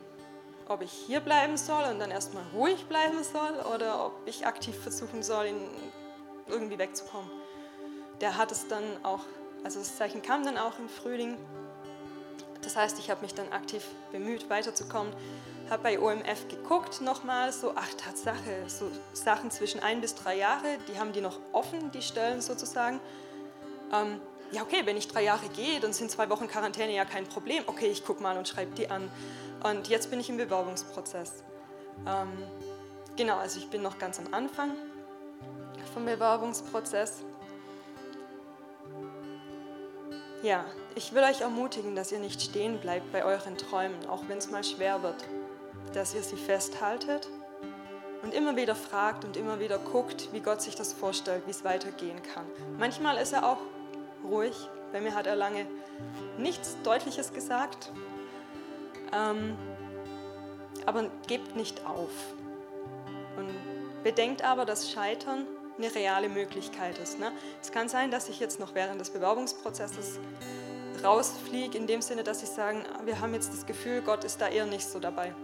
[0.70, 4.78] ob ich hier bleiben soll und dann erstmal ruhig bleiben soll oder ob ich aktiv
[4.78, 5.48] versuchen soll,
[6.48, 7.30] irgendwie wegzukommen.
[8.22, 9.22] Der hat es dann auch,
[9.64, 11.38] also das Zeichen kam dann auch im Frühling.
[12.62, 15.14] Das heißt, ich habe mich dann aktiv bemüht, weiterzukommen.
[15.70, 20.78] Habe bei OMF geguckt nochmal, so, ach Tatsache, so Sachen zwischen ein bis drei Jahre,
[20.88, 23.00] die haben die noch offen, die Stellen sozusagen.
[23.94, 24.20] Ähm,
[24.52, 27.64] ja, okay, wenn ich drei Jahre gehe, dann sind zwei Wochen Quarantäne ja kein Problem.
[27.68, 29.12] Okay, ich gucke mal und schreibe die an.
[29.64, 31.44] Und jetzt bin ich im Bewerbungsprozess.
[32.06, 32.32] Ähm,
[33.16, 34.72] genau, also ich bin noch ganz am Anfang
[35.94, 37.24] vom Bewerbungsprozess.
[40.44, 44.38] Ja, ich will euch ermutigen, dass ihr nicht stehen bleibt bei euren Träumen, auch wenn
[44.38, 45.26] es mal schwer wird,
[45.94, 47.28] dass ihr sie festhaltet
[48.22, 51.64] und immer wieder fragt und immer wieder guckt, wie Gott sich das vorstellt, wie es
[51.64, 52.46] weitergehen kann.
[52.78, 53.58] Manchmal ist er auch
[54.24, 55.66] ruhig, bei mir hat er lange
[56.38, 57.92] nichts Deutliches gesagt,
[59.14, 59.58] ähm,
[60.86, 62.12] aber gebt nicht auf.
[63.36, 63.50] Und
[64.04, 65.46] bedenkt aber, dass Scheitern
[65.78, 67.20] eine reale Möglichkeit ist.
[67.20, 67.32] Ne?
[67.62, 70.20] Es kann sein, dass ich jetzt noch während des Bewerbungsprozesses
[71.04, 74.48] rausfliege, in dem Sinne, dass ich sagen, wir haben jetzt das Gefühl, Gott ist da
[74.48, 75.36] eher nicht so dabei.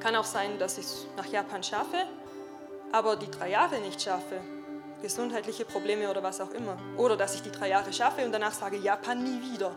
[0.00, 2.06] Kann auch sein, dass ich es nach Japan schaffe,
[2.90, 4.40] aber die drei Jahre nicht schaffe.
[5.02, 6.78] Gesundheitliche Probleme oder was auch immer.
[6.96, 9.76] Oder dass ich die drei Jahre schaffe und danach sage, Japan nie wieder.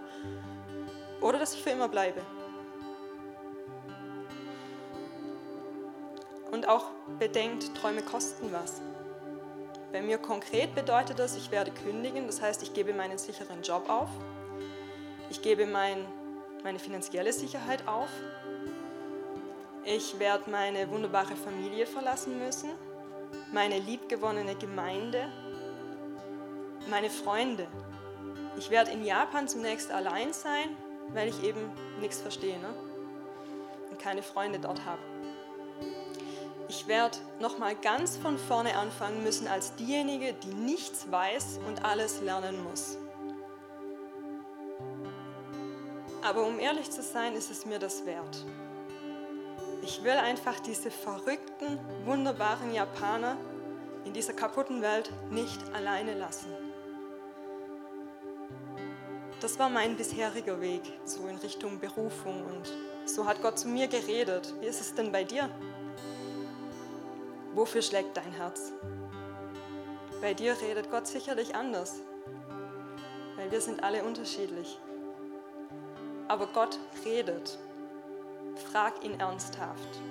[1.22, 2.22] oder dass ich für immer bleibe.
[6.52, 8.82] Und auch bedenkt, Träume kosten was.
[9.92, 13.90] Bei mir konkret bedeutet das, ich werde kündigen, das heißt, ich gebe meinen sicheren Job
[13.90, 14.10] auf,
[15.30, 16.06] ich gebe mein,
[16.64, 18.10] meine finanzielle Sicherheit auf,
[19.84, 22.72] ich werde meine wunderbare Familie verlassen müssen,
[23.52, 25.28] meine liebgewonnene Gemeinde,
[26.90, 27.68] meine Freunde.
[28.58, 30.76] Ich werde in Japan zunächst allein sein,
[31.14, 32.74] weil ich eben nichts verstehe ne?
[33.90, 35.02] und keine Freunde dort habe.
[36.68, 42.22] Ich werde nochmal ganz von vorne anfangen müssen als diejenige, die nichts weiß und alles
[42.22, 42.98] lernen muss.
[46.24, 48.46] Aber um ehrlich zu sein, ist es mir das wert.
[49.86, 53.38] Ich will einfach diese verrückten, wunderbaren Japaner
[54.04, 56.50] in dieser kaputten Welt nicht alleine lassen.
[59.42, 62.74] Das war mein bisheriger Weg, so in Richtung Berufung und
[63.06, 64.56] so hat Gott zu mir geredet.
[64.60, 65.52] Wie ist es denn bei dir?
[67.54, 68.72] Wofür schlägt dein Herz?
[70.20, 72.02] Bei dir redet Gott sicherlich anders,
[73.36, 74.80] weil wir sind alle unterschiedlich.
[76.28, 77.60] Aber Gott redet.
[78.76, 80.02] Frag ihn ernsthaft.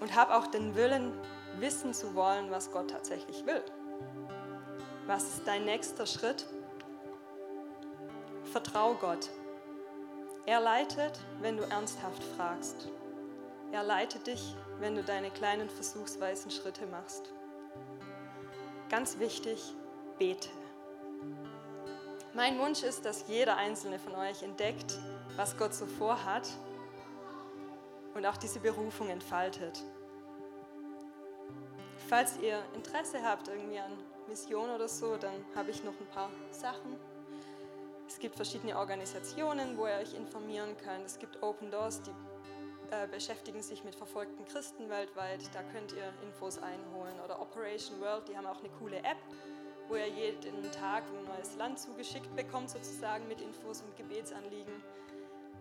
[0.00, 1.12] Und hab auch den Willen,
[1.58, 3.62] wissen zu wollen, was Gott tatsächlich will.
[5.06, 6.46] Was ist dein nächster Schritt?
[8.44, 9.28] Vertrau Gott.
[10.46, 12.88] Er leitet, wenn du ernsthaft fragst.
[13.72, 17.30] Er leitet dich, wenn du deine kleinen versuchsweisen Schritte machst.
[18.88, 19.74] Ganz wichtig,
[20.18, 20.48] bete.
[22.32, 24.98] Mein Wunsch ist, dass jeder einzelne von euch entdeckt,
[25.36, 26.48] was Gott so vorhat
[28.14, 29.84] und auch diese Berufung entfaltet.
[32.08, 33.92] Falls ihr Interesse habt irgendwie an
[34.28, 36.96] Mission oder so, dann habe ich noch ein paar Sachen.
[38.08, 41.06] Es gibt verschiedene Organisationen, wo ihr euch informieren könnt.
[41.06, 42.10] Es gibt Open Doors, die
[42.90, 45.48] äh, beschäftigen sich mit verfolgten Christen weltweit.
[45.54, 47.14] Da könnt ihr Infos einholen.
[47.24, 49.18] Oder Operation World, die haben auch eine coole App,
[49.88, 54.82] wo ihr jeden Tag ein neues Land zugeschickt bekommt, sozusagen mit Infos und Gebetsanliegen.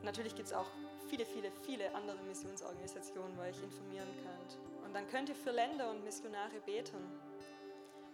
[0.02, 0.72] Natürlich gibt es auch
[1.10, 4.60] viele, viele, viele andere Missionsorganisationen, wo euch informieren könnt.
[4.86, 6.98] Und dann könnt ihr für Länder und Missionare beten.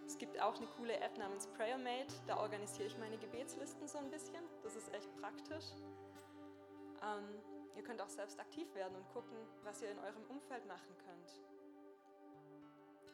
[0.06, 4.10] Es gibt auch eine coole App namens PrayerMate, da organisiere ich meine Gebetslisten so ein
[4.10, 4.42] bisschen.
[4.62, 5.64] Das ist echt praktisch.
[7.02, 7.42] Ähm,
[7.76, 11.42] Ihr könnt auch selbst aktiv werden und gucken, was ihr in eurem Umfeld machen könnt.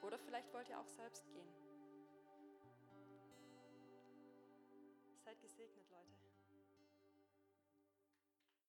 [0.03, 1.62] Oder vielleicht wollt ihr auch selbst gehen.